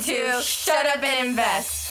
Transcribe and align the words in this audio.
listening 0.00 0.36
to 0.36 0.42
Shut 0.42 0.86
Up 0.86 1.02
and 1.02 1.28
Invest. 1.28 1.90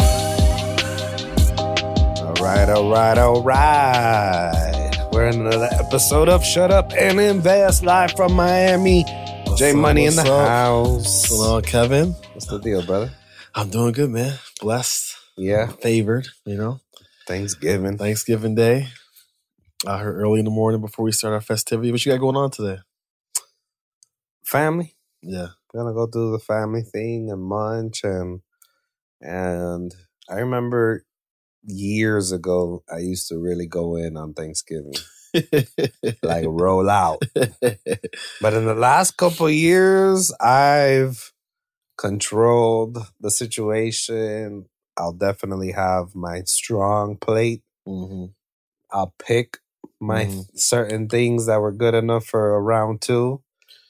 All 2.22 2.34
right, 2.36 2.70
all 2.70 2.90
right, 2.92 3.18
all 3.18 3.44
right. 3.44 4.92
We're 5.12 5.28
in 5.28 5.42
another 5.42 5.70
episode 5.72 6.30
of 6.30 6.44
Shut 6.44 6.72
Up 6.72 6.92
and 6.94 7.20
Invest 7.20 7.84
live 7.84 8.12
from 8.16 8.34
Miami. 8.34 9.04
J 9.58 9.72
up, 9.72 9.78
Money 9.78 10.06
in 10.06 10.16
the 10.16 10.22
what's 10.24 10.30
up? 10.30 10.48
house. 10.48 11.26
Hello, 11.26 11.62
Kevin. 11.62 12.12
What's 12.34 12.46
the 12.48 12.60
deal, 12.60 12.86
brother? 12.86 13.12
I'm 13.56 13.70
doing 13.70 13.92
good, 13.92 14.10
man. 14.12 14.38
Blessed, 14.62 15.16
Yeah, 15.38 15.68
favored. 15.68 16.28
You 16.46 16.58
know, 16.58 16.80
Thanksgiving. 17.28 17.98
Thanksgiving 17.98 18.56
Day. 18.56 18.88
I 19.88 19.98
here 20.00 20.14
early 20.14 20.40
in 20.40 20.46
the 20.46 20.52
morning 20.52 20.82
before 20.82 21.06
we 21.06 21.12
start 21.12 21.34
our 21.34 21.42
festivity. 21.42 21.92
What 21.92 22.06
you 22.06 22.12
got 22.12 22.20
going 22.20 22.36
on 22.36 22.52
today? 22.52 22.80
Family. 24.44 24.96
Yeah. 25.22 25.48
Gonna 25.74 25.94
go 25.94 26.08
do 26.08 26.32
the 26.32 26.40
family 26.40 26.82
thing 26.82 27.30
and 27.32 27.44
munch 27.44 28.04
and 28.04 28.42
and 29.22 29.94
I 30.30 30.36
remember 30.36 31.06
years 31.64 32.32
ago 32.32 32.84
I 32.92 33.00
used 33.00 33.28
to 33.30 33.38
really 33.38 33.68
go 33.68 33.96
in 33.96 34.18
on 34.18 34.34
Thanksgiving. 34.34 34.94
like 36.24 36.46
roll 36.48 36.90
out. 36.90 37.24
But 38.42 38.54
in 38.54 38.66
the 38.66 38.76
last 38.76 39.18
couple 39.18 39.48
of 39.48 39.54
years, 39.54 40.34
I've 40.40 41.34
controlled 41.98 42.98
the 43.20 43.32
situation. 43.32 44.66
I'll 44.98 45.14
definitely 45.14 45.72
have 45.74 46.16
my 46.16 46.42
strong 46.46 47.18
plate. 47.18 47.64
hmm 47.86 48.26
I'll 48.92 49.14
pick 49.20 49.60
my 50.00 50.26
Mhm. 50.26 50.46
certain 50.56 51.08
things 51.10 51.46
that 51.48 51.62
were 51.62 51.72
good 51.72 51.94
enough 51.94 52.26
for 52.26 52.56
a 52.56 52.62
round 52.62 53.02
two, 53.02 53.42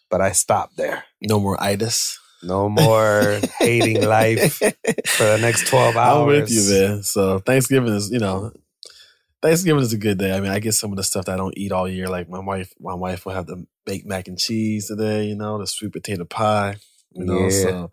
but 0.10 0.22
I 0.22 0.32
stopped 0.32 0.78
there. 0.78 1.04
No 1.22 1.40
more 1.40 1.62
itis. 1.62 2.20
No 2.42 2.70
more 2.70 3.40
hating 3.60 4.02
life 4.08 4.54
for 5.08 5.24
the 5.26 5.38
next 5.42 5.68
12 5.68 5.96
hours. 5.98 6.22
I'm 6.22 6.28
with 6.28 6.50
you, 6.52 6.70
man. 6.88 7.04
So 7.04 7.40
Thanksgiving 7.40 7.94
is, 7.94 8.10
you 8.12 8.20
know, 8.20 8.52
Thanksgiving 9.42 9.82
is 9.82 9.94
a 9.94 9.98
good 9.98 10.18
day. 10.18 10.36
I 10.36 10.40
mean, 10.40 10.52
I 10.52 10.60
get 10.60 10.74
some 10.74 10.92
of 10.92 10.98
the 10.98 11.04
stuff 11.04 11.26
that 11.26 11.34
I 11.34 11.38
don't 11.38 11.58
eat 11.58 11.72
all 11.72 11.88
year. 11.88 12.08
Like 12.08 12.30
my 12.30 12.40
wife, 12.40 12.74
my 12.80 12.94
wife 12.94 13.26
will 13.26 13.34
have 13.34 13.46
the 13.46 13.66
baked 13.86 14.06
mac 14.06 14.28
and 14.28 14.38
cheese 14.40 14.88
today. 14.88 15.26
You 15.26 15.36
know, 15.36 15.58
the 15.60 15.68
sweet 15.68 15.92
potato 15.94 16.26
pie. 16.26 16.78
You 17.12 17.26
know, 17.26 17.40
Yeah. 17.44 17.50
so 17.50 17.92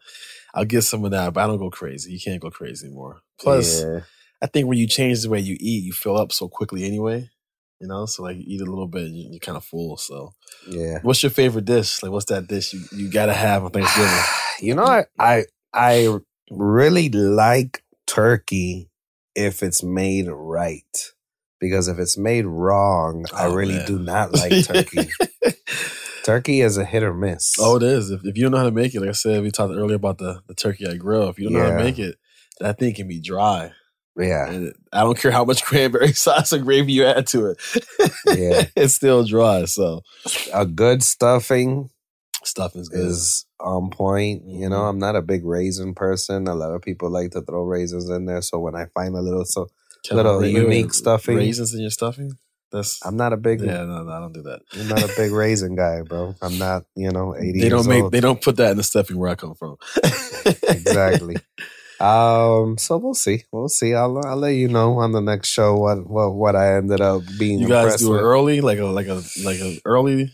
I'll 0.54 0.64
get 0.64 0.82
some 0.82 1.04
of 1.04 1.10
that, 1.12 1.32
but 1.32 1.42
I 1.42 1.46
don't 1.46 1.58
go 1.58 1.70
crazy. 1.70 2.12
You 2.12 2.20
can't 2.20 2.40
go 2.40 2.50
crazy 2.50 2.86
anymore. 2.86 3.20
Plus, 3.40 3.82
Yeah. 3.82 4.00
I 4.42 4.46
think 4.46 4.68
when 4.68 4.78
you 4.78 4.86
change 4.86 5.22
the 5.22 5.30
way 5.30 5.40
you 5.40 5.56
eat, 5.58 5.84
you 5.84 5.92
fill 5.92 6.16
up 6.16 6.30
so 6.32 6.48
quickly 6.48 6.84
anyway. 6.84 7.30
You 7.80 7.88
know, 7.88 8.06
so 8.06 8.22
like 8.22 8.36
you 8.38 8.44
eat 8.46 8.60
a 8.62 8.64
little 8.64 8.86
bit, 8.88 9.10
you, 9.10 9.28
you're 9.30 9.38
kind 9.40 9.56
of 9.56 9.64
full. 9.64 9.96
So, 9.98 10.32
Yeah. 10.66 11.00
what's 11.02 11.22
your 11.22 11.30
favorite 11.30 11.66
dish? 11.66 12.02
Like, 12.02 12.10
what's 12.12 12.24
that 12.26 12.46
dish 12.46 12.72
you, 12.72 12.80
you 12.92 13.10
gotta 13.10 13.34
have 13.34 13.64
on 13.64 13.70
Thanksgiving? 13.70 14.12
You 14.58 14.74
know, 14.74 14.84
I, 14.84 15.04
I 15.18 15.44
I 15.74 16.16
really 16.50 17.10
like 17.10 17.82
turkey 18.06 18.88
if 19.34 19.62
it's 19.62 19.82
made 19.82 20.28
right. 20.30 21.12
Because 21.60 21.88
if 21.88 21.98
it's 21.98 22.16
made 22.16 22.46
wrong, 22.46 23.26
I 23.34 23.46
Oh, 23.46 23.54
really 23.54 23.74
man. 23.76 23.86
do 23.86 23.98
not 23.98 24.32
like 24.40 24.64
turkey. 24.64 25.10
turkey 26.24 26.60
is 26.62 26.76
a 26.78 26.84
hit 26.86 27.02
or 27.02 27.12
miss. 27.14 27.54
oh, 27.60 27.76
it 27.76 27.82
is. 27.82 28.10
If, 28.10 28.24
if 28.24 28.36
you 28.36 28.44
don't 28.44 28.52
know 28.52 28.58
how 28.58 28.64
to 28.64 28.70
make 28.70 28.94
it, 28.94 29.00
like 29.00 29.10
I 29.10 29.12
said, 29.12 29.42
we 29.42 29.50
talked 29.50 29.74
earlier 29.74 29.96
about 29.96 30.18
the, 30.18 30.40
the 30.46 30.54
turkey 30.54 30.86
I 30.86 30.96
grill. 30.96 31.28
If 31.28 31.38
you 31.38 31.44
don't 31.44 31.52
know 31.52 31.64
how 31.64 31.70
to 31.78 31.84
make 31.84 31.98
it, 31.98 32.16
that 32.60 32.78
thing 32.78 32.94
can 32.94 33.08
be 33.08 33.20
dry. 33.20 33.72
Yeah, 34.16 34.48
And 34.50 34.72
I 34.92 35.00
don't 35.00 35.18
care 35.18 35.30
how 35.30 35.44
much 35.44 35.62
cranberry 35.68 36.12
sauce 36.12 36.52
or 36.52 36.58
gravy 36.58 36.92
you 36.92 37.04
add 37.04 37.26
to 37.28 37.46
it. 37.46 37.58
Yeah. 38.26 38.64
it's 38.76 38.94
still 38.94 39.24
dry. 39.24 39.64
So 39.66 40.02
a 40.54 40.64
good 40.66 41.02
stuffing 41.02 41.90
stuffing's 42.44 42.88
good. 42.88 43.00
is 43.06 43.44
on 43.60 43.90
point. 43.90 44.42
You 44.46 44.68
know, 44.68 44.76
Mhm. 44.82 44.88
I'm 44.90 44.98
not 44.98 45.16
a 45.16 45.22
big 45.22 45.44
raisin 45.44 45.94
person. 45.94 46.46
A 46.48 46.54
lot 46.54 46.72
of 46.72 46.82
people 46.82 47.10
like 47.10 47.32
to 47.32 47.42
throw 47.42 47.62
raisins 47.64 48.08
in 48.08 48.26
there. 48.26 48.40
So 48.42 48.58
when 48.58 48.74
I 48.76 48.86
find 48.94 49.14
a 49.16 49.20
little, 49.20 49.44
so 49.44 49.66
little 50.12 50.40
wait, 50.40 50.52
unique 50.52 50.86
wait, 50.86 50.92
stuffing. 50.94 51.36
Raisins 51.36 51.74
in 51.74 51.80
your 51.80 51.90
stuffing? 51.90 52.32
That's 52.72 53.04
I'm 53.06 53.16
not 53.16 53.32
a 53.32 53.36
big, 53.36 53.60
yeah, 53.60 53.84
no, 53.84 54.02
no, 54.02 54.10
I 54.12 54.18
don't 54.20 54.32
do 54.32 54.42
that. 54.42 54.60
I'm 54.78 54.88
not 54.88 55.02
a 55.02 55.12
big 55.16 55.30
raisin 55.42 55.76
guy, 55.76 56.02
bro. 56.02 56.34
I'm 56.42 56.58
not, 56.58 56.82
you 56.96 57.10
know, 57.10 57.34
80 57.36 57.60
They 57.60 57.68
don't 57.68 57.86
make 57.86 58.02
old. 58.04 58.12
they 58.12 58.20
don't 58.20 58.40
put 58.42 58.56
that 58.56 58.72
in 58.72 58.76
the 58.76 58.82
stuffing 58.82 59.16
where 59.18 59.30
I 59.30 59.34
come 59.36 59.54
from. 59.54 59.76
exactly. 60.68 61.36
Um, 62.00 62.76
so 62.78 62.98
we'll 62.98 63.14
see. 63.14 63.44
We'll 63.52 63.68
see. 63.68 63.94
I'll 63.94 64.18
I'll 64.24 64.36
let 64.36 64.50
you 64.54 64.68
know 64.68 64.98
on 64.98 65.12
the 65.12 65.20
next 65.20 65.48
show 65.48 65.76
what 65.76 66.08
what, 66.08 66.34
what 66.34 66.56
I 66.56 66.76
ended 66.76 67.00
up 67.00 67.22
being. 67.38 67.58
You 67.60 67.68
guys 67.68 67.96
do 67.96 68.08
it 68.08 68.16
with. 68.16 68.20
early, 68.20 68.60
like 68.60 68.78
a 68.78 68.84
like 68.84 69.06
a 69.06 69.22
like 69.44 69.58
a 69.60 69.78
early. 69.84 70.30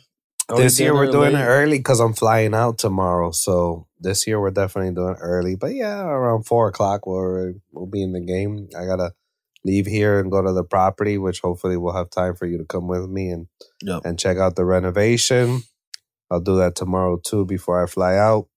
early 0.51 0.63
This 0.63 0.81
year 0.81 0.93
we're 0.95 1.11
doing 1.11 1.35
it 1.35 1.45
early 1.45 1.79
because 1.79 2.01
I'm 2.01 2.15
flying 2.15 2.55
out 2.55 2.79
tomorrow. 2.79 3.31
So 3.31 3.87
this 4.01 4.27
year 4.27 4.41
we're 4.41 4.51
definitely 4.51 4.95
doing 4.95 5.15
early. 5.21 5.55
But 5.55 5.75
yeah, 5.75 6.03
around 6.03 6.47
four 6.47 6.69
o'clock 6.69 7.07
we'll 7.07 7.55
we'll 7.73 7.87
be 7.87 8.03
in 8.03 8.13
the 8.13 8.21
game. 8.21 8.69
I 8.77 8.85
gotta 8.85 9.13
leave 9.65 9.87
here 9.87 10.19
and 10.19 10.33
go 10.33 10.43
to 10.43 10.53
the 10.53 10.65
property, 10.65 11.17
which 11.19 11.41
hopefully 11.41 11.77
we'll 11.77 11.95
have 11.95 12.11
time 12.11 12.35
for 12.35 12.47
you 12.47 12.59
to 12.59 12.65
come 12.65 12.89
with 12.89 13.09
me 13.09 13.31
and 13.31 13.47
Yep. 13.83 14.03
and 14.05 14.19
check 14.19 14.37
out 14.39 14.57
the 14.57 14.65
renovation. 14.65 15.63
I'll 16.31 16.41
do 16.41 16.57
that 16.57 16.75
tomorrow 16.75 17.21
too 17.25 17.45
before 17.45 17.83
I 17.83 17.87
fly 17.87 18.17
out. 18.17 18.49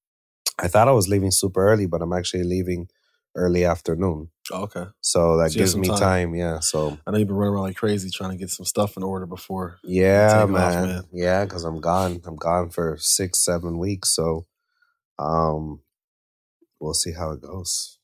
I 0.57 0.67
thought 0.67 0.87
I 0.87 0.91
was 0.93 1.07
leaving 1.09 1.31
super 1.31 1.67
early, 1.67 1.85
but 1.85 2.01
I'm 2.01 2.13
actually 2.13 2.43
leaving 2.45 2.87
early 3.35 3.65
afternoon. 3.65 4.29
Oh, 4.51 4.63
okay. 4.63 4.85
So 5.01 5.37
that 5.37 5.51
So 5.51 5.57
gives 5.59 5.75
me 5.75 5.87
time. 5.87 5.97
time. 5.97 6.35
Yeah. 6.35 6.59
So 6.59 6.97
I 7.05 7.11
know 7.11 7.17
you've 7.17 7.27
been 7.27 7.35
running 7.35 7.53
around 7.55 7.63
like 7.63 7.75
crazy 7.75 8.09
trying 8.09 8.31
to 8.31 8.37
get 8.37 8.49
some 8.49 8.65
stuff 8.65 8.95
in 8.97 9.03
order 9.03 9.25
before. 9.25 9.77
yeah, 9.83 10.27
Take 10.29 10.37
off, 10.43 10.49
man. 10.49 10.87
man. 10.87 11.03
Yeah, 11.11 11.43
because 11.45 11.63
I'm 11.63 11.81
gone. 11.81 12.21
I'm 12.25 12.35
gone 12.37 12.69
for 12.69 12.97
six, 12.99 13.43
seven 13.43 13.77
weeks. 13.77 14.09
So 14.15 14.45
um 15.19 15.81
we'll 16.79 16.93
see 16.93 17.13
how 17.13 17.31
it 17.31 17.41
goes. 17.41 17.97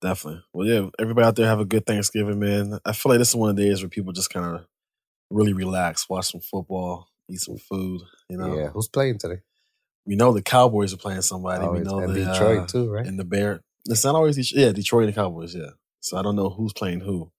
Definitely. 0.00 0.42
Well, 0.52 0.66
yeah, 0.66 0.88
everybody 0.98 1.26
out 1.26 1.36
there 1.36 1.46
have 1.46 1.60
a 1.60 1.64
good 1.64 1.86
Thanksgiving, 1.86 2.38
man. 2.38 2.78
I 2.84 2.92
feel 2.92 3.10
like 3.10 3.18
this 3.18 3.30
is 3.30 3.36
one 3.36 3.50
of 3.50 3.56
the 3.56 3.64
days 3.66 3.80
where 3.82 3.88
people 3.88 4.12
just 4.12 4.30
kind 4.30 4.54
of 4.56 4.66
really 5.30 5.52
relax, 5.54 6.08
watch 6.08 6.30
some 6.32 6.40
football, 6.42 7.08
eat 7.30 7.40
some 7.40 7.56
food. 7.56 8.02
You 8.28 8.36
know, 8.38 8.56
Yeah. 8.56 8.68
Who's 8.68 8.88
playing 8.88 9.18
today? 9.18 9.40
we 10.06 10.16
know 10.16 10.32
the 10.34 10.42
Cowboys 10.42 10.92
are 10.92 10.98
playing 10.98 11.22
somebody. 11.22 11.64
Oh, 11.64 11.72
we 11.72 11.80
know 11.80 11.98
and 12.00 12.14
the, 12.14 12.24
Detroit 12.26 12.58
uh, 12.60 12.66
too, 12.66 12.90
right? 12.90 13.06
and 13.06 13.18
the 13.18 13.24
Bear. 13.24 13.60
It's 13.86 14.04
not 14.04 14.14
always. 14.14 14.52
Yeah, 14.52 14.72
Detroit 14.72 15.04
and 15.04 15.12
the 15.12 15.16
Cowboys. 15.20 15.54
Yeah. 15.54 15.70
So 16.00 16.16
I 16.16 16.22
don't 16.22 16.36
know 16.36 16.50
who's 16.50 16.72
playing 16.72 17.00
who, 17.00 17.30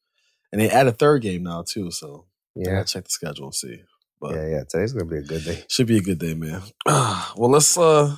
and 0.52 0.62
they 0.62 0.70
add 0.70 0.88
a 0.88 0.92
third 0.92 1.22
game 1.22 1.44
now 1.44 1.64
too. 1.68 1.92
So 1.92 2.26
I 2.58 2.62
Yeah. 2.62 2.72
gotta 2.76 2.86
check 2.94 3.04
the 3.06 3.10
schedule 3.10 3.46
and 3.46 3.56
see. 3.56 3.82
But 4.22 4.36
Yeah, 4.36 4.48
yeah. 4.48 4.64
Today's 4.70 4.94
gonna 4.94 5.06
be 5.06 5.18
a 5.18 5.22
good 5.22 5.44
day. 5.44 5.64
should 5.70 5.88
be 5.88 5.98
a 5.98 6.02
good 6.02 6.20
day, 6.20 6.34
man. 6.34 6.62
well, 6.86 7.50
let's 7.52 7.78
uh 7.78 8.16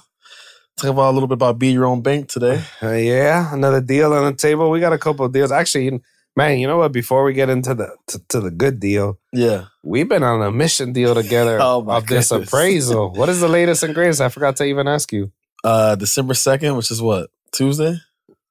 talk 0.78 0.90
about 0.92 1.10
a 1.12 1.14
little 1.14 1.28
bit 1.28 1.34
about 1.36 1.58
be 1.60 1.70
your 1.72 1.86
own 1.86 2.02
bank 2.02 2.30
today. 2.30 2.64
Uh, 2.82 2.92
yeah, 3.14 3.54
another 3.54 3.82
deal 3.82 4.14
on 4.14 4.26
the 4.26 4.34
table. 4.38 4.70
We 4.70 4.80
got 4.80 4.94
a 4.94 4.98
couple 4.98 5.26
of 5.26 5.32
deals. 5.34 5.52
Actually, 5.52 6.00
man, 6.36 6.60
you 6.60 6.68
know 6.68 6.78
what? 6.78 6.92
Before 6.92 7.24
we 7.24 7.34
get 7.34 7.50
into 7.50 7.74
the 7.74 7.96
to, 8.08 8.20
to 8.30 8.40
the 8.42 8.52
good 8.52 8.80
deal, 8.80 9.20
Yeah. 9.34 9.66
we've 9.84 10.08
been 10.08 10.24
on 10.24 10.42
a 10.44 10.52
mission 10.52 10.94
deal 10.94 11.16
together 11.16 11.58
Oh, 11.62 11.84
of 11.90 12.08
this 12.08 12.32
appraisal. 12.32 13.12
what 13.16 13.28
is 13.30 13.40
the 13.42 13.48
latest 13.50 13.84
and 13.84 13.96
greatest? 13.96 14.22
I 14.22 14.30
forgot 14.30 14.56
to 14.58 14.66
even 14.66 14.88
ask 14.88 15.12
you. 15.12 15.32
Uh 15.64 15.96
December 15.96 16.34
second, 16.36 16.76
which 16.78 16.92
is 16.92 17.02
what 17.02 17.32
Tuesday. 17.52 17.98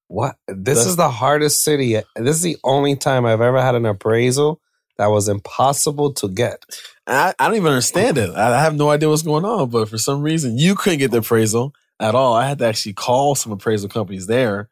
What? 0.08 0.36
This 0.46 0.78
That's- 0.78 0.86
is 0.86 0.96
the 0.96 1.10
hardest 1.10 1.62
city. 1.62 1.94
This 2.14 2.36
is 2.36 2.42
the 2.42 2.56
only 2.64 2.96
time 2.96 3.26
I've 3.26 3.40
ever 3.40 3.60
had 3.60 3.74
an 3.74 3.86
appraisal 3.86 4.60
that 4.98 5.06
was 5.08 5.28
impossible 5.28 6.12
to 6.14 6.28
get. 6.28 6.64
I, 7.06 7.34
I 7.38 7.46
don't 7.48 7.56
even 7.56 7.68
understand 7.72 8.16
it. 8.18 8.30
I, 8.34 8.56
I 8.58 8.62
have 8.62 8.74
no 8.74 8.90
idea 8.90 9.08
what's 9.08 9.22
going 9.22 9.44
on, 9.44 9.68
but 9.70 9.88
for 9.88 9.98
some 9.98 10.22
reason, 10.22 10.58
you 10.58 10.74
couldn't 10.74 11.00
get 11.00 11.10
the 11.10 11.18
appraisal 11.18 11.72
at 12.00 12.14
all. 12.14 12.34
I 12.34 12.46
had 12.48 12.58
to 12.60 12.66
actually 12.66 12.94
call 12.94 13.34
some 13.34 13.52
appraisal 13.52 13.88
companies 13.88 14.26
there, 14.26 14.68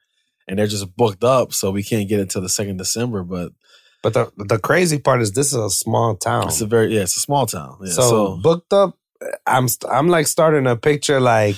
and 0.49 0.59
they're 0.59 0.67
just 0.67 0.97
booked 0.97 1.25
up, 1.25 1.53
so 1.53 1.71
we 1.71 1.83
can't 1.83 2.09
get 2.09 2.21
it 2.21 2.23
until 2.23 2.43
the 2.43 2.49
second 2.49 2.77
December. 2.79 3.23
But 3.23 3.53
But 4.03 4.15
the 4.15 4.33
the 4.37 4.59
crazy 4.59 4.99
part 4.99 5.21
is 5.21 5.33
this 5.33 5.49
is 5.49 5.55
a 5.59 5.71
small 5.71 6.17
town. 6.17 6.49
it's 6.49 6.61
a 6.61 6.67
very 6.67 6.95
yeah, 6.95 7.03
it's 7.03 7.17
a 7.17 7.21
small 7.21 7.47
town. 7.47 7.79
Yeah, 7.83 7.93
so, 7.93 8.03
so, 8.03 8.37
booked 8.37 8.73
up. 8.73 8.97
I'm 9.47 9.67
I'm 9.91 10.09
like 10.09 10.27
starting 10.27 10.67
a 10.67 10.77
picture 10.77 11.21
like 11.21 11.57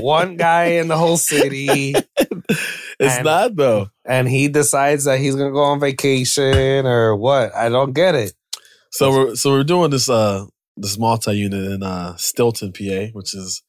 one 0.00 0.36
guy 0.36 0.64
in 0.78 0.88
the 0.88 0.96
whole 0.96 1.16
city, 1.16 1.94
it's 2.18 3.16
and- 3.16 3.24
not 3.24 3.56
though. 3.56 3.88
and 4.04 4.28
he 4.28 4.48
decides 4.48 5.04
that 5.04 5.18
he's 5.18 5.34
gonna 5.34 5.52
go 5.52 5.62
on 5.62 5.80
vacation 5.80 6.86
or 6.86 7.16
what. 7.16 7.54
I 7.54 7.68
don't 7.68 7.92
get 7.92 8.14
it. 8.14 8.32
So 8.90 9.10
we're 9.10 9.34
so 9.36 9.50
we're 9.50 9.64
doing 9.64 9.90
this 9.90 10.08
uh 10.08 10.46
this 10.76 10.98
multi 10.98 11.32
unit 11.36 11.64
in 11.72 11.82
uh 11.82 12.14
Steelton, 12.14 12.72
PA, 12.74 13.10
which 13.12 13.34
is 13.34 13.62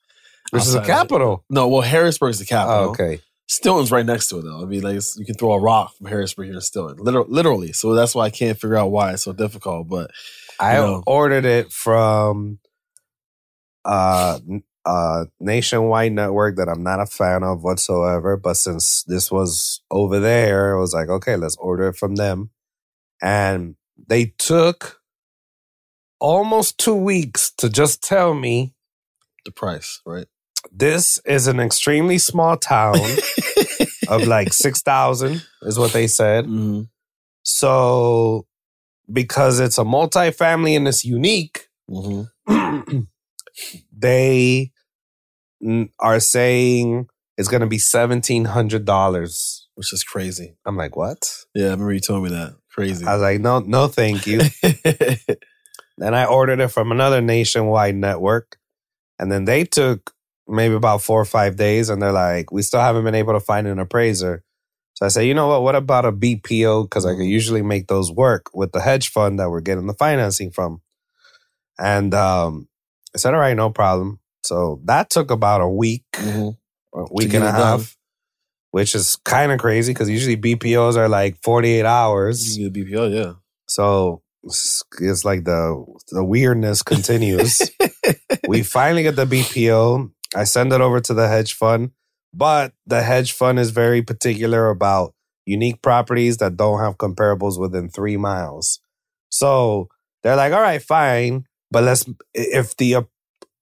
Which 0.51 0.63
is 0.63 0.75
of- 0.75 0.85
capital. 0.85 1.43
No, 1.49 1.67
well 1.67 1.81
Harrisburg 1.81 2.31
is 2.31 2.39
the 2.39 2.45
capital. 2.45 2.85
Oh, 2.85 2.89
okay. 2.89 3.19
Steelton's 3.49 3.91
right 3.91 4.05
next 4.05 4.27
to 4.29 4.39
it 4.39 4.43
though. 4.43 4.61
I 4.61 4.65
mean, 4.65 4.81
like 4.81 4.91
it's- 4.93 5.15
you 5.17 5.25
can 5.25 5.35
throw 5.35 5.53
a 5.53 5.59
rock 5.59 5.95
from 5.95 6.07
Harrisburg 6.07 6.45
here 6.47 6.53
to 6.55 6.59
Steelton, 6.59 6.99
literally. 6.99 7.27
literally. 7.29 7.73
So 7.73 7.93
that's 7.93 8.13
why 8.15 8.25
I 8.25 8.29
can't 8.31 8.59
figure 8.59 8.75
out 8.75 8.91
why 8.91 9.13
it's 9.13 9.23
so 9.23 9.33
difficult. 9.33 9.87
But 9.87 10.11
I 10.59 10.75
know. 10.75 11.03
ordered 11.05 11.45
it 11.45 11.71
from 11.71 12.59
uh 13.83 14.39
n- 14.49 14.63
uh 14.85 15.25
nationwide 15.39 16.11
network 16.11 16.55
that 16.57 16.69
I'm 16.69 16.83
not 16.83 16.99
a 16.99 17.05
fan 17.05 17.43
of 17.43 17.63
whatsoever. 17.63 18.37
But 18.37 18.57
since 18.57 19.03
this 19.03 19.31
was 19.31 19.81
over 19.91 20.19
there, 20.19 20.75
I 20.75 20.79
was 20.79 20.93
like, 20.93 21.09
okay, 21.09 21.35
let's 21.35 21.55
order 21.57 21.89
it 21.89 21.95
from 21.97 22.15
them. 22.15 22.51
And 23.21 23.75
they 24.07 24.25
took 24.37 25.01
almost 26.19 26.77
two 26.77 26.95
weeks 26.95 27.51
to 27.57 27.69
just 27.69 28.03
tell 28.03 28.33
me 28.33 28.73
the 29.45 29.51
price, 29.51 30.01
right? 30.05 30.27
This 30.71 31.19
is 31.25 31.47
an 31.47 31.59
extremely 31.59 32.17
small 32.17 32.57
town 32.57 32.99
of 34.07 34.25
like 34.25 34.51
6,000 34.53 35.41
is 35.63 35.77
what 35.77 35.93
they 35.93 36.07
said. 36.07 36.45
Mhm. 36.45 36.89
So 37.43 38.47
because 39.11 39.59
it's 39.59 39.77
a 39.77 39.83
multifamily 39.83 40.75
and 40.75 40.87
it's 40.87 41.05
unique, 41.05 41.67
Mhm. 41.89 42.27
they 43.97 44.71
are 45.99 46.19
saying 46.19 47.07
it's 47.37 47.47
going 47.47 47.61
to 47.61 47.67
be 47.67 47.77
$1,700. 47.77 49.61
Which 49.75 49.91
is 49.91 50.03
crazy. 50.05 50.55
I'm 50.65 50.77
like, 50.77 50.95
what? 50.95 51.29
Yeah, 51.53 51.65
I 51.67 51.71
remember 51.71 51.91
you 51.93 51.99
told 51.99 52.23
me 52.23 52.29
that. 52.29 52.55
Crazy. 52.73 53.05
I 53.05 53.13
was 53.13 53.21
like, 53.21 53.41
no, 53.41 53.59
no, 53.59 53.87
thank 53.89 54.25
you. 54.25 54.39
then 55.97 56.13
I 56.13 56.25
ordered 56.25 56.61
it 56.61 56.69
from 56.69 56.93
another 56.93 57.19
nationwide 57.19 57.95
network. 57.95 58.57
And 59.19 59.29
then 59.29 59.43
they 59.43 59.65
took 59.65 60.11
maybe 60.47 60.75
about 60.75 61.01
four 61.01 61.19
or 61.19 61.25
five 61.25 61.57
days 61.57 61.89
and 61.89 62.01
they're 62.01 62.13
like, 62.13 62.53
we 62.53 62.61
still 62.61 62.79
haven't 62.79 63.03
been 63.03 63.15
able 63.15 63.33
to 63.33 63.39
find 63.41 63.67
an 63.67 63.79
appraiser. 63.79 64.44
So 64.95 65.05
I 65.05 65.09
said, 65.09 65.21
you 65.21 65.33
know 65.33 65.47
what? 65.47 65.61
What 65.63 65.75
about 65.75 66.05
a 66.05 66.11
BPO? 66.11 66.83
Because 66.85 67.05
I 67.05 67.13
could 67.15 67.25
usually 67.25 67.61
make 67.61 67.87
those 67.87 68.11
work 68.11 68.49
with 68.53 68.71
the 68.71 68.81
hedge 68.81 69.09
fund 69.09 69.39
that 69.39 69.49
we're 69.49 69.61
getting 69.61 69.87
the 69.87 69.93
financing 69.93 70.51
from. 70.51 70.81
And 71.77 72.13
um, 72.13 72.67
I 73.13 73.17
said, 73.17 73.33
all 73.33 73.39
right, 73.39 73.55
no 73.57 73.69
problem. 73.69 74.19
So 74.45 74.79
that 74.85 75.09
took 75.09 75.31
about 75.31 75.61
a 75.61 75.67
week, 75.67 76.03
Mhm. 76.13 76.55
a 76.95 77.05
week 77.11 77.33
and 77.33 77.43
a 77.43 77.47
done. 77.47 77.55
half, 77.55 77.97
which 78.71 78.95
is 78.95 79.17
kind 79.25 79.51
of 79.51 79.59
crazy 79.59 79.91
because 79.91 80.09
usually 80.09 80.37
BPOs 80.37 80.95
are 80.95 81.09
like 81.09 81.37
48 81.43 81.83
hours. 81.85 82.57
You 82.57 82.71
BPO, 82.71 83.13
yeah. 83.13 83.33
So 83.67 84.21
it's, 84.43 84.81
it's 85.01 85.25
like 85.25 85.43
the 85.43 85.83
the 86.11 86.23
weirdness 86.23 86.83
continues. 86.83 87.69
we 88.47 88.63
finally 88.63 89.03
get 89.03 89.15
the 89.17 89.25
BPO. 89.25 90.09
I 90.35 90.43
send 90.45 90.71
it 90.71 90.79
over 90.81 91.01
to 91.01 91.13
the 91.13 91.27
hedge 91.27 91.53
fund, 91.55 91.91
but 92.35 92.73
the 92.85 93.01
hedge 93.01 93.31
fund 93.31 93.59
is 93.59 93.71
very 93.71 94.01
particular 94.01 94.69
about 94.69 95.13
unique 95.45 95.81
properties 95.81 96.37
that 96.37 96.57
don't 96.57 96.79
have 96.79 96.97
comparables 96.97 97.59
within 97.59 97.89
three 97.89 98.17
miles. 98.17 98.79
So 99.29 99.87
they're 100.23 100.35
like, 100.35 100.53
all 100.53 100.61
right, 100.61 100.81
fine, 100.81 101.45
but 101.71 101.83
let's 101.83 102.05
if 102.33 102.75
the 102.77 103.05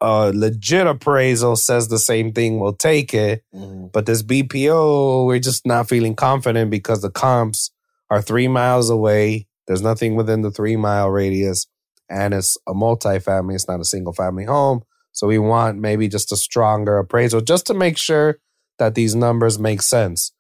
uh, 0.01 0.31
legit 0.35 0.87
appraisal 0.87 1.55
says 1.55 1.87
the 1.87 1.99
same 1.99 2.33
thing, 2.33 2.59
we'll 2.59 2.73
take 2.73 3.13
it. 3.13 3.43
Mhm. 3.55 3.91
But 3.91 4.05
this 4.05 4.23
BPO, 4.23 5.25
we're 5.25 5.39
just 5.39 5.65
not 5.65 5.87
feeling 5.87 6.15
confident 6.15 6.71
because 6.71 7.01
the 7.01 7.11
comps 7.11 7.71
are 8.09 8.21
three 8.21 8.47
miles 8.47 8.89
away. 8.89 9.47
There's 9.67 9.81
nothing 9.81 10.15
within 10.15 10.41
the 10.41 10.51
three 10.51 10.75
mile 10.75 11.09
radius, 11.09 11.67
and 12.09 12.33
it's 12.33 12.57
a 12.67 12.73
multifamily. 12.73 13.55
It's 13.55 13.67
not 13.67 13.79
a 13.79 13.85
single 13.85 14.13
family 14.13 14.45
home. 14.45 14.81
So 15.13 15.27
we 15.27 15.37
want 15.37 15.79
maybe 15.79 16.07
just 16.07 16.31
a 16.31 16.35
stronger 16.37 16.97
appraisal 16.97 17.39
just 17.39 17.67
to 17.67 17.73
make 17.73 17.97
sure 17.97 18.39
that 18.79 18.95
these 18.95 19.15
numbers 19.15 19.59
make 19.59 19.81
sense. 19.81 20.31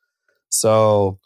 So 0.49 1.19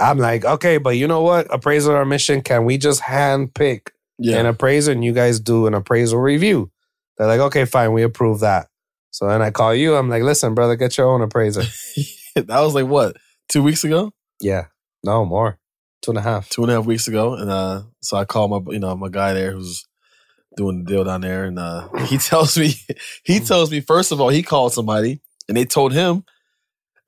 I'm 0.00 0.18
like, 0.18 0.44
okay, 0.44 0.78
but 0.78 0.96
you 0.96 1.06
know 1.08 1.22
what? 1.22 1.46
Appraisal 1.52 1.94
our 1.94 2.04
mission. 2.04 2.42
Can 2.42 2.64
we 2.64 2.78
just 2.78 3.00
hand 3.00 3.54
pick 3.54 3.92
Yeah. 4.18 4.38
an 4.38 4.46
appraiser 4.46 4.92
and 4.92 5.04
you 5.04 5.12
guys 5.12 5.40
do 5.40 5.66
an 5.66 5.74
appraisal 5.74 6.18
review? 6.18 6.70
They're 7.18 7.26
like, 7.26 7.40
okay, 7.40 7.64
fine, 7.64 7.92
we 7.92 8.02
approve 8.02 8.40
that. 8.40 8.68
So 9.10 9.26
then 9.28 9.40
I 9.40 9.50
call 9.50 9.74
you. 9.74 9.94
I'm 9.96 10.10
like, 10.10 10.22
listen, 10.22 10.54
brother, 10.54 10.76
get 10.76 10.98
your 10.98 11.06
own 11.08 11.22
appraiser. 11.22 11.62
that 12.34 12.60
was 12.60 12.74
like 12.74 12.86
what? 12.86 13.16
Two 13.48 13.62
weeks 13.62 13.84
ago? 13.84 14.12
Yeah. 14.40 14.66
No, 15.02 15.24
more. 15.24 15.58
Two 16.02 16.10
and 16.10 16.18
a 16.18 16.22
half. 16.22 16.50
two 16.50 16.62
and 16.62 16.70
a 16.70 16.74
half 16.74 16.84
weeks 16.84 17.08
ago, 17.08 17.34
and 17.34 17.50
uh, 17.50 17.82
so 18.02 18.16
I 18.18 18.26
called 18.26 18.50
my 18.50 18.72
you 18.72 18.78
know 18.78 18.94
my 18.94 19.08
guy 19.08 19.32
there 19.32 19.52
who's 19.52 19.86
doing 20.56 20.84
the 20.84 20.90
deal 20.92 21.04
down 21.04 21.22
there, 21.22 21.44
and 21.46 21.58
uh, 21.58 21.88
he 22.04 22.18
tells 22.18 22.56
me 22.58 22.74
he 23.24 23.40
tells 23.40 23.70
me 23.70 23.80
first 23.80 24.12
of 24.12 24.20
all 24.20 24.28
he 24.28 24.42
called 24.42 24.72
somebody 24.74 25.20
and 25.48 25.56
they 25.56 25.64
told 25.64 25.92
him 25.94 26.24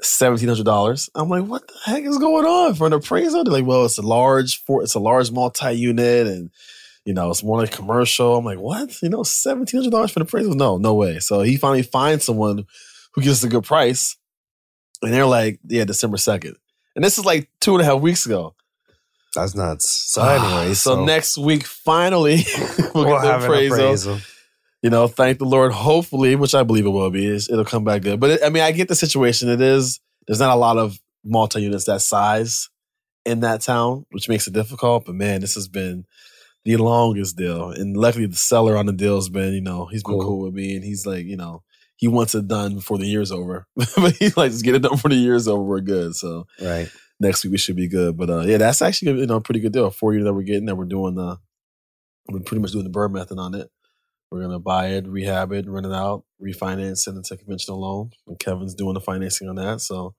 seventeen 0.03 0.49
hundred 0.49 0.65
dollars. 0.65 1.11
I'm 1.15 1.29
like, 1.29 1.45
what 1.45 1.67
the 1.67 1.75
heck 1.85 2.05
is 2.05 2.19
going 2.19 2.47
on 2.47 2.75
for 2.75 2.87
an 2.87 2.93
appraisal? 2.93 3.45
They're 3.45 3.53
like, 3.53 3.67
well, 3.67 3.85
it's 3.85 3.99
a 3.99 4.03
large 4.03 4.62
for 4.65 4.83
it's 4.83 4.95
a 4.95 5.00
large 5.00 5.31
multi 5.31 5.73
unit, 5.73 6.27
and 6.27 6.50
you 7.05 7.15
know 7.15 7.31
it's 7.31 7.43
more 7.43 7.59
like 7.59 7.73
commercial. 7.73 8.37
I'm 8.37 8.45
like, 8.45 8.59
what? 8.59 9.00
You 9.03 9.09
know, 9.09 9.23
seventeen 9.23 9.81
hundred 9.81 9.91
dollars 9.91 10.11
for 10.12 10.21
an 10.21 10.27
appraisal? 10.27 10.55
No, 10.55 10.79
no 10.79 10.95
way. 10.95 11.19
So 11.19 11.43
he 11.43 11.56
finally 11.56 11.83
finds 11.83 12.25
someone 12.25 12.67
who 13.12 13.23
gives 13.23 13.39
us 13.39 13.45
a 13.45 13.49
good 13.49 13.65
price, 13.65 14.17
and 15.03 15.12
they're 15.12 15.27
like, 15.27 15.61
yeah, 15.67 15.85
December 15.85 16.17
second. 16.17 16.56
And 16.95 17.05
this 17.05 17.19
is 17.19 17.25
like 17.25 17.49
two 17.61 17.75
and 17.75 17.83
a 17.83 17.85
half 17.85 18.00
weeks 18.00 18.27
ago. 18.27 18.55
That's 19.35 19.55
nuts. 19.55 19.89
So 19.89 20.23
anyway, 20.23 20.75
so, 20.75 21.05
next 21.05 21.39
week, 21.39 21.65
finally, 21.65 22.45
we'll, 22.56 22.91
we'll 22.95 23.05
get 23.05 23.23
the 23.23 23.45
appraisal. 23.45 23.77
appraisal. 23.77 24.19
You 24.83 24.91
know, 24.91 25.09
thank 25.09 25.39
the 25.39 25.45
Lord. 25.45 25.73
Hopefully, 25.73 26.37
which 26.37 26.55
I 26.55 26.63
believe 26.63 26.87
it 26.87 26.91
will 26.91 27.11
be, 27.11 27.27
is 27.27 27.49
it'll 27.51 27.65
come 27.65 27.85
back 27.85 28.03
good. 28.03 28.21
But 28.21 28.31
it, 28.31 28.41
I 28.45 28.49
mean, 28.49 28.63
I 28.63 28.71
get 28.73 28.89
the 28.89 28.95
situation. 28.95 29.49
It 29.49 29.61
is 29.61 30.01
there's 30.27 30.39
not 30.41 30.51
a 30.55 30.59
lot 30.61 30.77
of 30.79 30.99
multi 31.25 31.63
units 31.63 31.87
that 31.87 32.01
size 32.01 32.69
in 33.25 33.41
that 33.41 33.61
town, 33.61 34.07
which 34.11 34.29
makes 34.29 34.47
it 34.47 34.55
difficult. 34.55 35.05
But 35.07 35.17
man, 35.17 35.41
this 35.41 35.55
has 35.55 35.67
been 35.69 36.05
the 36.65 36.77
longest 36.77 37.37
deal, 37.37 37.71
and 37.71 37.97
luckily 37.97 38.27
the 38.27 38.37
seller 38.37 38.77
on 38.77 38.87
the 38.87 38.93
deal 38.93 39.17
has 39.17 39.29
been, 39.29 39.53
you 39.55 39.61
know, 39.61 39.87
he's 39.87 40.03
been 40.05 40.15
Cool. 40.15 40.23
cool, 40.23 40.41
with 40.45 40.55
me, 40.55 40.77
and 40.77 40.85
he's 40.85 41.07
like, 41.07 41.25
you 41.27 41.37
know, 41.37 41.63
he 41.97 42.07
wants 42.07 42.35
it 42.37 42.47
done 42.47 42.75
before 42.77 42.99
the 42.99 43.07
year's 43.07 43.33
over. 43.33 43.67
but 43.97 44.15
he's 44.19 44.37
like, 44.37 44.53
just 44.53 44.65
get 44.65 44.75
it 44.77 44.83
done 44.83 44.93
before 44.93 45.09
the 45.09 45.17
year's 45.17 45.49
over. 45.49 45.63
We're 45.63 45.81
good. 45.81 46.15
So 46.15 46.47
Right. 46.63 46.89
next 47.19 47.43
week 47.45 47.51
we 47.53 47.59
should 47.59 47.75
be 47.77 47.89
good. 47.89 48.17
But 48.17 48.31
uh, 48.31 48.41
yeah, 48.43 48.59
that's 48.59 48.81
actually 48.83 49.19
you 49.21 49.27
know 49.27 49.37
a 49.37 49.41
pretty 49.41 49.59
good 49.61 49.73
deal. 49.73 49.87
A 49.87 49.91
four 49.91 50.15
year 50.15 50.23
that 50.25 50.35
we're 50.35 50.43
getting 50.43 50.67
that 50.67 50.77
we're 50.77 50.85
doing 50.85 51.19
uh 51.19 51.37
we're 52.31 52.41
pretty 52.41 52.61
much 52.61 52.71
doing 52.73 52.85
the 52.85 52.91
BRRRR 52.91 53.11
method 53.13 53.39
on 53.39 53.55
it. 53.55 53.71
We're 54.31 54.43
gonna 54.43 54.59
buy 54.59 54.89
it, 54.89 55.07
rehab 55.07 55.53
it, 55.53 55.69
rent 55.69 55.87
it 55.87 55.93
out, 55.93 56.25
refinance 56.43 57.07
it 57.09 57.17
into 57.17 57.35
a 57.35 57.37
conventional 57.37 57.81
loan. 57.81 58.11
And 58.27 58.39
Kevin's 58.39 58.75
doing 58.75 58.95
the 58.95 59.01
financing 59.01 59.49
on 59.49 59.57
that. 59.57 59.81
So 59.81 60.15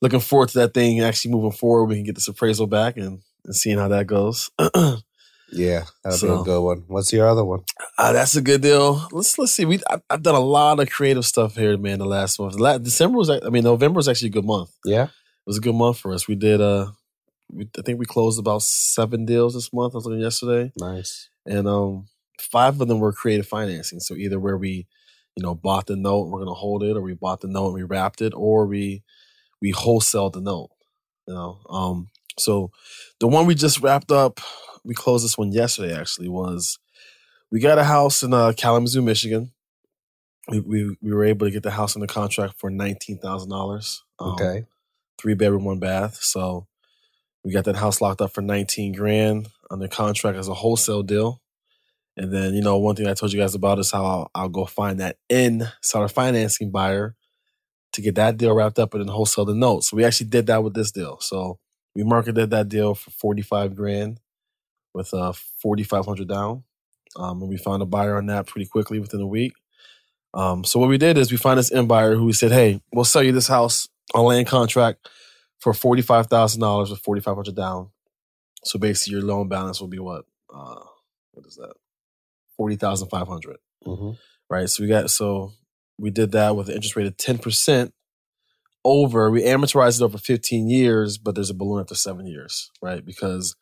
looking 0.00 0.20
forward 0.20 0.48
to 0.50 0.58
that 0.60 0.74
thing 0.74 1.00
actually 1.00 1.32
moving 1.32 1.52
forward. 1.52 1.84
We 1.86 1.96
can 1.96 2.04
get 2.04 2.14
this 2.14 2.28
appraisal 2.28 2.66
back 2.66 2.96
and, 2.96 3.20
and 3.44 3.54
seeing 3.56 3.78
how 3.78 3.88
that 3.88 4.06
goes. 4.06 4.50
uh, 4.58 4.96
Yeah, 5.54 5.84
that'll 6.02 6.18
be 6.36 6.40
a 6.40 6.44
good 6.44 6.60
one. 6.62 6.84
What's 6.86 7.12
your 7.12 7.28
other 7.28 7.44
one? 7.44 7.60
that's 7.98 8.34
a 8.36 8.40
good 8.40 8.62
deal. 8.62 9.06
Let's 9.12 9.38
let's 9.38 9.52
see. 9.52 9.66
We 9.66 9.80
I, 9.88 10.00
I've 10.08 10.22
done 10.22 10.34
a 10.34 10.40
lot 10.40 10.80
of 10.80 10.88
creative 10.90 11.26
stuff 11.26 11.56
here, 11.56 11.76
man. 11.76 11.98
The 11.98 12.06
last 12.06 12.40
month, 12.40 12.54
La 12.54 12.78
December 12.78 13.18
was 13.18 13.28
I 13.28 13.38
mean 13.50 13.64
November 13.64 13.98
was 13.98 14.08
actually 14.08 14.28
a 14.28 14.32
good 14.32 14.46
month. 14.46 14.70
Yeah. 14.84 15.04
it 15.04 15.10
was 15.46 15.58
a 15.58 15.60
good 15.60 15.74
month 15.74 15.98
for 15.98 16.14
us. 16.14 16.26
We 16.26 16.36
did 16.36 16.62
uh 16.62 16.92
we, 17.50 17.68
I 17.78 17.82
think 17.82 17.98
we 17.98 18.06
closed 18.06 18.38
about 18.40 18.62
seven 18.62 19.26
deals 19.26 19.52
this 19.52 19.70
month. 19.74 19.94
I 19.94 19.98
was 19.98 20.06
looking 20.06 20.22
yesterday. 20.22 20.72
Nice. 20.78 21.28
And 21.44 21.68
um 21.68 22.06
five 22.42 22.80
of 22.80 22.88
them 22.88 23.00
were 23.00 23.12
creative 23.12 23.46
financing. 23.46 24.00
So 24.00 24.14
either 24.14 24.38
where 24.40 24.56
we, 24.56 24.86
you 25.36 25.42
know, 25.42 25.54
bought 25.54 25.86
the 25.86 25.96
note 25.96 26.24
and 26.24 26.32
we're 26.32 26.40
gonna 26.40 26.54
hold 26.54 26.82
it, 26.82 26.96
or 26.96 27.02
we 27.02 27.14
bought 27.14 27.40
the 27.40 27.48
note 27.48 27.66
and 27.66 27.74
we 27.74 27.82
wrapped 27.82 28.20
it, 28.20 28.32
or 28.34 28.66
we 28.66 29.02
we 29.60 29.72
wholesaled 29.72 30.32
the 30.34 30.40
note. 30.40 30.70
You 31.26 31.34
know. 31.34 31.60
Um 31.70 32.10
so 32.38 32.70
the 33.20 33.28
one 33.28 33.46
we 33.46 33.54
just 33.54 33.80
wrapped 33.80 34.10
up, 34.10 34.40
we 34.84 34.94
closed 34.94 35.24
this 35.24 35.38
one 35.38 35.52
yesterday 35.52 35.94
actually, 35.98 36.28
was 36.28 36.78
we 37.50 37.60
got 37.60 37.78
a 37.78 37.84
house 37.84 38.22
in 38.22 38.32
uh 38.34 38.52
Kalamazoo, 38.56 39.02
Michigan. 39.02 39.52
We, 40.48 40.60
we 40.60 40.96
we 41.00 41.12
were 41.12 41.24
able 41.24 41.46
to 41.46 41.52
get 41.52 41.62
the 41.62 41.70
house 41.70 41.94
under 41.96 42.06
contract 42.08 42.54
for 42.58 42.70
nineteen 42.70 43.18
thousand 43.18 43.50
dollars. 43.50 44.02
Um, 44.18 44.32
Okay. 44.32 44.64
three 45.18 45.34
bedroom, 45.34 45.64
one 45.64 45.78
bath. 45.78 46.16
So 46.16 46.66
we 47.44 47.52
got 47.52 47.64
that 47.64 47.76
house 47.76 48.00
locked 48.00 48.20
up 48.20 48.32
for 48.32 48.40
19 48.40 48.92
grand 48.94 49.48
under 49.70 49.88
contract 49.88 50.38
as 50.38 50.48
a 50.48 50.54
wholesale 50.54 51.02
deal. 51.02 51.41
And 52.16 52.32
then, 52.32 52.54
you 52.54 52.62
know, 52.62 52.76
one 52.78 52.96
thing 52.96 53.06
I 53.08 53.14
told 53.14 53.32
you 53.32 53.40
guys 53.40 53.54
about 53.54 53.78
is 53.78 53.90
how 53.90 54.04
I'll, 54.04 54.30
I'll 54.34 54.48
go 54.48 54.66
find 54.66 55.00
that 55.00 55.16
in 55.28 55.68
seller 55.82 56.08
financing 56.08 56.70
buyer 56.70 57.16
to 57.92 58.02
get 58.02 58.14
that 58.16 58.36
deal 58.36 58.54
wrapped 58.54 58.78
up 58.78 58.94
and 58.94 59.02
then 59.02 59.08
wholesale 59.08 59.44
the 59.44 59.54
note. 59.54 59.84
So 59.84 59.96
we 59.96 60.04
actually 60.04 60.28
did 60.30 60.46
that 60.48 60.62
with 60.62 60.74
this 60.74 60.90
deal. 60.90 61.18
So 61.20 61.58
we 61.94 62.04
marketed 62.04 62.50
that 62.50 62.68
deal 62.68 62.94
for 62.94 63.10
45 63.10 63.74
grand 63.76 64.20
with 64.94 65.12
uh 65.14 65.32
4,500 65.60 66.28
down. 66.28 66.64
Um, 67.16 67.42
and 67.42 67.48
we 67.48 67.56
found 67.56 67.82
a 67.82 67.86
buyer 67.86 68.16
on 68.16 68.26
that 68.26 68.46
pretty 68.46 68.66
quickly 68.66 68.98
within 68.98 69.20
a 69.20 69.26
week. 69.26 69.52
Um, 70.34 70.64
so 70.64 70.80
what 70.80 70.88
we 70.88 70.98
did 70.98 71.18
is 71.18 71.30
we 71.30 71.36
found 71.36 71.58
this 71.58 71.70
in 71.70 71.86
buyer 71.86 72.14
who 72.14 72.32
said, 72.32 72.52
"Hey, 72.52 72.80
we'll 72.92 73.04
sell 73.04 73.22
you 73.22 73.32
this 73.32 73.48
house 73.48 73.88
on 74.14 74.24
land 74.24 74.46
contract 74.46 75.08
for 75.58 75.74
forty 75.74 76.02
five 76.02 76.28
thousand 76.28 76.60
dollars 76.60 76.90
with 76.90 77.00
forty 77.00 77.20
five 77.20 77.34
hundred 77.34 77.56
down. 77.56 77.90
So 78.64 78.78
basically, 78.78 79.18
your 79.18 79.22
loan 79.26 79.48
balance 79.48 79.80
will 79.80 79.88
be 79.88 79.98
what? 79.98 80.24
Uh, 80.52 80.80
what 81.32 81.46
is 81.46 81.56
that? 81.56 81.74
Forty 82.62 82.76
thousand 82.76 83.08
five 83.08 83.26
hundred, 83.26 83.56
hmm 83.84 84.12
right? 84.48 84.68
So 84.68 84.84
we 84.84 84.88
got 84.88 85.10
so 85.10 85.52
we 85.98 86.10
did 86.10 86.30
that 86.32 86.54
with 86.54 86.68
an 86.68 86.76
interest 86.76 86.94
rate 86.94 87.06
of 87.08 87.16
ten 87.16 87.38
percent 87.38 87.92
over. 88.84 89.30
We 89.32 89.42
amortized 89.42 90.00
it 90.00 90.04
over 90.04 90.16
fifteen 90.18 90.68
years, 90.68 91.18
but 91.18 91.34
there's 91.34 91.50
a 91.50 91.54
balloon 91.54 91.80
after 91.80 91.96
seven 91.96 92.26
years, 92.26 92.70
right? 92.80 93.04
Because 93.04 93.56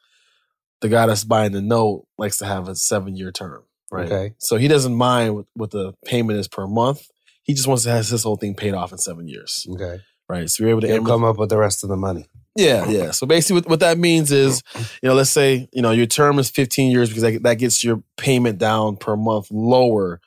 the 0.82 0.88
guy 0.90 1.06
that's 1.06 1.24
buying 1.24 1.52
the 1.52 1.62
note 1.62 2.06
likes 2.18 2.36
to 2.38 2.44
have 2.46 2.68
a 2.68 2.74
seven 2.76 3.16
year 3.16 3.32
term, 3.32 3.62
right? 3.90 4.06
Okay. 4.12 4.34
So 4.38 4.56
he 4.58 4.68
doesn't 4.68 4.94
mind 4.94 5.34
what, 5.34 5.46
what 5.54 5.70
the 5.70 5.94
payment 6.04 6.38
is 6.38 6.46
per 6.48 6.66
month. 6.66 7.06
He 7.42 7.54
just 7.54 7.66
wants 7.66 7.84
to 7.84 7.90
have 7.90 8.06
his 8.06 8.22
whole 8.22 8.36
thing 8.36 8.54
paid 8.54 8.74
off 8.74 8.92
in 8.92 8.98
seven 8.98 9.28
years, 9.28 9.66
Okay. 9.70 10.00
right? 10.28 10.48
So 10.50 10.62
we're 10.64 10.70
able 10.70 10.82
to 10.82 10.88
amortize. 10.88 11.06
come 11.06 11.24
up 11.24 11.38
with 11.38 11.48
the 11.48 11.58
rest 11.58 11.82
of 11.84 11.88
the 11.88 11.96
money. 11.96 12.26
Yeah, 12.56 12.88
yeah. 12.88 13.10
So 13.12 13.26
basically, 13.26 13.60
what, 13.60 13.68
what 13.68 13.80
that 13.80 13.98
means 13.98 14.32
is, 14.32 14.62
you 14.74 15.08
know, 15.08 15.14
let's 15.14 15.30
say 15.30 15.68
you 15.72 15.82
know 15.82 15.92
your 15.92 16.06
term 16.06 16.38
is 16.38 16.50
15 16.50 16.90
years 16.90 17.08
because 17.08 17.22
that, 17.22 17.42
that 17.42 17.54
gets 17.54 17.84
your 17.84 18.02
payment 18.16 18.58
down 18.58 18.96
per 18.96 19.16
month 19.16 19.50
lower 19.50 20.20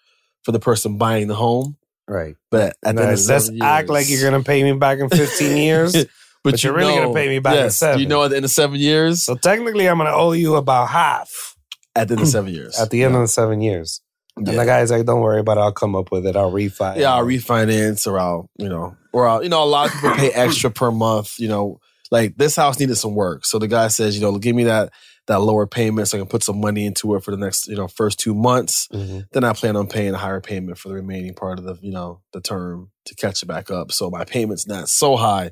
for 0.44 0.52
the 0.52 0.60
person 0.60 0.98
buying 0.98 1.28
the 1.28 1.36
home. 1.36 1.78
Right. 2.08 2.36
But 2.52 2.76
at 2.84 2.96
the 2.96 3.02
end 3.02 3.14
of 3.14 3.26
Let's, 3.26 3.50
act 3.62 3.90
like 3.90 4.10
you're 4.10 4.30
gonna 4.30 4.44
pay 4.44 4.64
me 4.64 4.78
back 4.78 5.00
in 5.00 5.10
15 5.10 5.58
years. 5.58 6.06
but 6.44 6.64
you're 6.64 6.74
really 6.74 6.96
gonna 6.96 7.14
pay 7.14 7.28
me 7.28 7.40
back 7.40 7.56
in 7.56 7.72
seven. 7.72 8.00
You 8.02 8.08
know, 8.08 8.24
at 8.24 8.30
the 8.30 8.36
end 8.38 8.46
of 8.46 8.52
seven 8.52 8.80
years, 8.80 9.24
so 9.24 9.36
technically, 9.36 9.88
I'm 9.88 9.98
gonna 9.98 10.12
owe 10.12 10.34
you 10.34 10.56
about 10.56 10.90
half 10.90 11.56
at 11.96 12.08
the 12.08 12.16
end 12.16 12.24
of 12.24 12.28
seven 12.28 12.54
years, 12.54 12.80
at 12.80 12.90
the 12.90 13.04
end 13.04 13.16
of 13.16 13.22
the 13.22 13.28
seven 13.28 13.62
years. 13.62 14.02
yeah. 14.38 14.50
And 14.50 14.60
the 14.60 14.66
guy's 14.66 14.92
like, 14.92 15.06
"Don't 15.06 15.22
worry 15.22 15.40
about 15.40 15.58
it. 15.58 15.62
I'll 15.62 15.72
come 15.72 15.96
up 15.96 16.12
with 16.12 16.26
it. 16.26 16.36
I'll 16.36 16.52
refi." 16.52 16.98
yeah, 16.98 17.14
I'll 17.14 17.26
refinance 17.26 18.06
or 18.06 18.20
I'll, 18.20 18.50
you 18.58 18.70
know, 18.70 18.98
or 19.14 19.28
I'll, 19.28 19.44
you 19.44 19.50
know, 19.50 19.64
a 19.64 19.66
lot 19.66 19.88
of 19.88 19.94
people 19.94 20.12
pay 20.12 20.32
extra 20.32 20.70
per 20.70 20.92
month. 20.92 21.40
You 21.40 21.48
know, 21.48 21.80
like 22.14 22.38
this 22.38 22.56
house 22.56 22.80
needed 22.80 22.96
some 22.96 23.16
work, 23.16 23.44
so 23.46 23.58
the 23.60 23.68
guy 23.68 23.88
says, 23.90 24.16
you 24.16 24.22
know, 24.22 24.38
give 24.38 24.56
me 24.56 24.66
that 24.66 24.92
that 25.28 25.40
lower 25.40 25.66
payment 25.66 26.08
so 26.08 26.18
I 26.18 26.22
can 26.22 26.28
put 26.28 26.44
some 26.44 26.60
money 26.60 26.86
into 26.86 27.16
it 27.16 27.24
for 27.24 27.32
the 27.32 27.38
next, 27.38 27.68
you 27.68 27.78
know, 27.78 27.88
first 27.88 28.20
two 28.20 28.36
months. 28.36 28.88
Mhm. 28.92 29.26
Then 29.32 29.44
I 29.46 29.54
plan 29.54 29.76
on 29.78 29.88
paying 29.88 30.14
a 30.14 30.18
higher 30.18 30.42
payment 30.42 30.78
for 30.78 30.90
the 30.90 30.96
remaining 30.96 31.34
part 31.34 31.60
of 31.60 31.66
the, 31.66 31.76
you 31.82 31.92
know, 31.92 32.22
the 32.34 32.42
term 32.42 32.92
to 33.06 33.16
catch 33.16 33.42
it 33.42 33.48
back 33.48 33.72
up. 33.72 33.92
So 33.94 34.10
my 34.10 34.26
payment's 34.26 34.68
not 34.68 34.90
so 34.90 35.16
high 35.16 35.52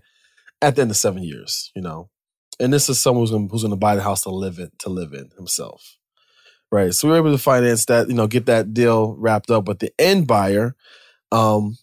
at 0.61 0.75
the 0.75 0.81
end 0.83 0.91
of 0.91 0.97
seven 0.97 1.23
years, 1.23 1.71
you 1.73 1.81
know. 1.81 2.09
And 2.59 2.71
this 2.73 2.89
is 2.89 2.99
someone 2.99 3.23
who's 3.23 3.31
gonna, 3.31 3.47
who's 3.47 3.63
going 3.63 3.71
to 3.71 3.77
buy 3.87 3.95
the 3.95 4.03
house 4.03 4.23
to 4.23 4.29
live 4.29 4.59
in 4.59 4.69
to 4.79 4.89
live 4.89 5.13
in 5.13 5.29
himself, 5.37 5.97
right? 6.69 6.93
So 6.93 7.07
we 7.07 7.13
were 7.13 7.17
able 7.19 7.31
to 7.31 7.37
finance 7.41 7.85
that, 7.85 8.07
you 8.09 8.13
know, 8.13 8.27
get 8.27 8.45
that 8.47 8.73
deal 8.73 9.15
wrapped 9.17 9.49
up 9.49 9.67
with 9.69 9.79
the 9.79 9.91
end 9.97 10.27
buyer, 10.27 10.75
um, 11.31 11.77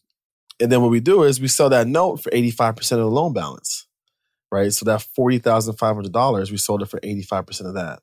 and 0.61 0.71
then 0.71 0.83
what 0.83 0.91
we 0.91 1.01
do 1.01 1.23
is 1.25 1.41
we 1.41 1.49
sell 1.49 1.71
that 1.71 1.89
note 1.89 2.23
for 2.23 2.31
eighty 2.33 2.51
five 2.51 2.77
percent 2.77 3.01
of 3.01 3.07
the 3.07 3.11
loan 3.11 3.33
balance, 3.33 3.88
right? 4.51 4.73
So 4.73 4.85
that 4.87 5.03
forty 5.03 5.39
thousand 5.39 5.75
five 5.75 5.95
hundred 5.95 6.13
dollars, 6.13 6.51
we 6.51 6.57
sold 6.57 6.83
it 6.83 6.87
for 6.87 7.01
eighty 7.03 7.23
five 7.23 7.47
percent 7.47 7.69
of 7.69 7.75
that. 7.75 8.01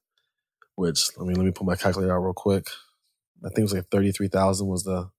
Which 0.76 1.10
let 1.18 1.28
me 1.28 1.36
let 1.36 1.46
me 1.46 1.52
pull 1.52 1.66
my 1.68 1.76
calculator 1.76 2.14
out 2.16 2.22
real 2.24 2.34
quick. 2.34 2.68
I 3.44 3.50
think 3.50 3.60
it 3.60 3.64
was 3.64 3.74
like 3.74 3.90
thirty 3.90 4.12
three 4.12 4.28
thousand 4.28 4.68
was 4.68 4.84
the 4.84 5.10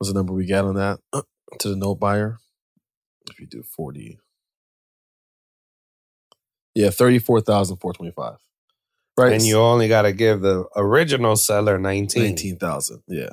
was 0.00 0.08
the 0.08 0.14
number 0.14 0.32
we 0.32 0.46
got 0.46 0.64
on 0.64 0.74
that 0.76 0.98
to 1.60 1.68
the 1.68 1.76
note 1.76 1.96
buyer. 1.96 2.38
If 3.30 3.38
you 3.40 3.46
do 3.46 3.62
forty, 3.62 4.18
yeah, 6.74 6.90
thirty 6.90 7.18
four 7.18 7.40
thousand 7.40 7.78
four 7.78 7.92
twenty 7.92 8.12
five. 8.12 8.36
Right, 9.16 9.32
And 9.32 9.42
you 9.42 9.58
only 9.58 9.88
got 9.88 10.02
to 10.02 10.12
give 10.12 10.42
the 10.42 10.66
original 10.76 11.34
seller 11.34 11.76
19. 11.76 12.22
nineteen 12.22 12.56
thousand. 12.56 13.02
Yeah, 13.08 13.30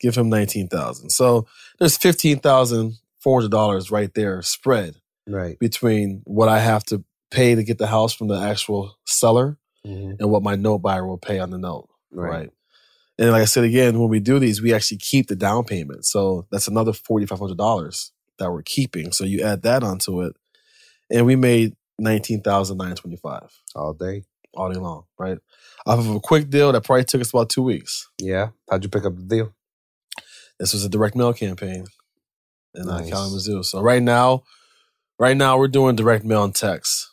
give 0.00 0.16
him 0.16 0.28
nineteen 0.28 0.68
thousand. 0.68 1.10
So 1.10 1.46
there's 1.78 1.96
fifteen 1.96 2.38
thousand 2.38 2.94
four 3.20 3.40
hundred 3.40 3.50
dollars 3.50 3.90
right 3.90 4.12
there 4.14 4.42
spread 4.42 4.96
Right. 5.28 5.58
between 5.58 6.22
what 6.24 6.48
I 6.48 6.58
have 6.60 6.84
to 6.84 7.04
pay 7.30 7.54
to 7.54 7.62
get 7.62 7.78
the 7.78 7.86
house 7.86 8.14
from 8.14 8.28
the 8.28 8.38
actual 8.40 8.96
seller 9.04 9.58
Mhm. 9.86 10.16
and 10.18 10.30
what 10.30 10.42
my 10.42 10.56
note 10.56 10.78
buyer 10.78 11.06
will 11.06 11.18
pay 11.18 11.38
on 11.38 11.50
the 11.50 11.58
note. 11.58 11.88
Right. 12.10 12.30
Right. 12.30 12.50
And 13.18 13.30
like 13.32 13.42
I 13.42 13.46
said 13.46 13.64
again, 13.64 13.98
when 13.98 14.08
we 14.08 14.20
do 14.20 14.38
these, 14.38 14.62
we 14.62 14.72
actually 14.72 14.98
keep 14.98 15.26
the 15.28 15.36
down 15.36 15.64
payment. 15.64 16.04
So 16.06 16.46
that's 16.50 16.68
another 16.68 16.92
forty 16.92 17.26
five 17.26 17.38
hundred 17.40 17.58
dollars 17.58 18.12
that 18.38 18.50
we're 18.50 18.62
keeping. 18.62 19.12
So 19.12 19.24
you 19.24 19.42
add 19.42 19.62
that 19.62 19.82
onto 19.82 20.22
it, 20.22 20.34
and 21.10 21.26
we 21.26 21.34
made 21.36 21.74
nineteen 21.98 22.40
thousand 22.42 22.78
nine 22.78 22.94
twenty 22.94 23.16
five 23.16 23.50
All 23.74 23.92
day. 23.92 24.22
all 24.54 24.72
day 24.72 24.78
long. 24.78 25.04
Right, 25.18 25.38
off 25.84 25.98
of 25.98 26.08
a 26.08 26.20
quick 26.20 26.48
deal 26.48 26.70
that 26.72 26.84
probably 26.84 27.04
took 27.04 27.20
us 27.20 27.30
about 27.30 27.50
two 27.50 27.62
weeks. 27.62 28.08
Yeah. 28.18 28.50
How'd 28.70 28.84
you 28.84 28.88
pick 28.88 29.04
up 29.04 29.16
the 29.16 29.22
deal? 29.24 29.52
This 30.60 30.72
was 30.72 30.84
a 30.84 30.88
direct 30.88 31.14
mail 31.16 31.32
campaign 31.34 31.86
in 32.74 32.88
uh, 32.88 32.98
Nice. 33.00 33.10
Kalamazoo. 33.10 33.62
So 33.64 33.80
right 33.80 34.02
now, 34.02 34.44
right 35.18 35.36
now 35.36 35.58
we're 35.58 35.68
doing 35.68 35.96
direct 35.96 36.24
mail 36.24 36.44
and 36.44 36.54
text. 36.54 37.08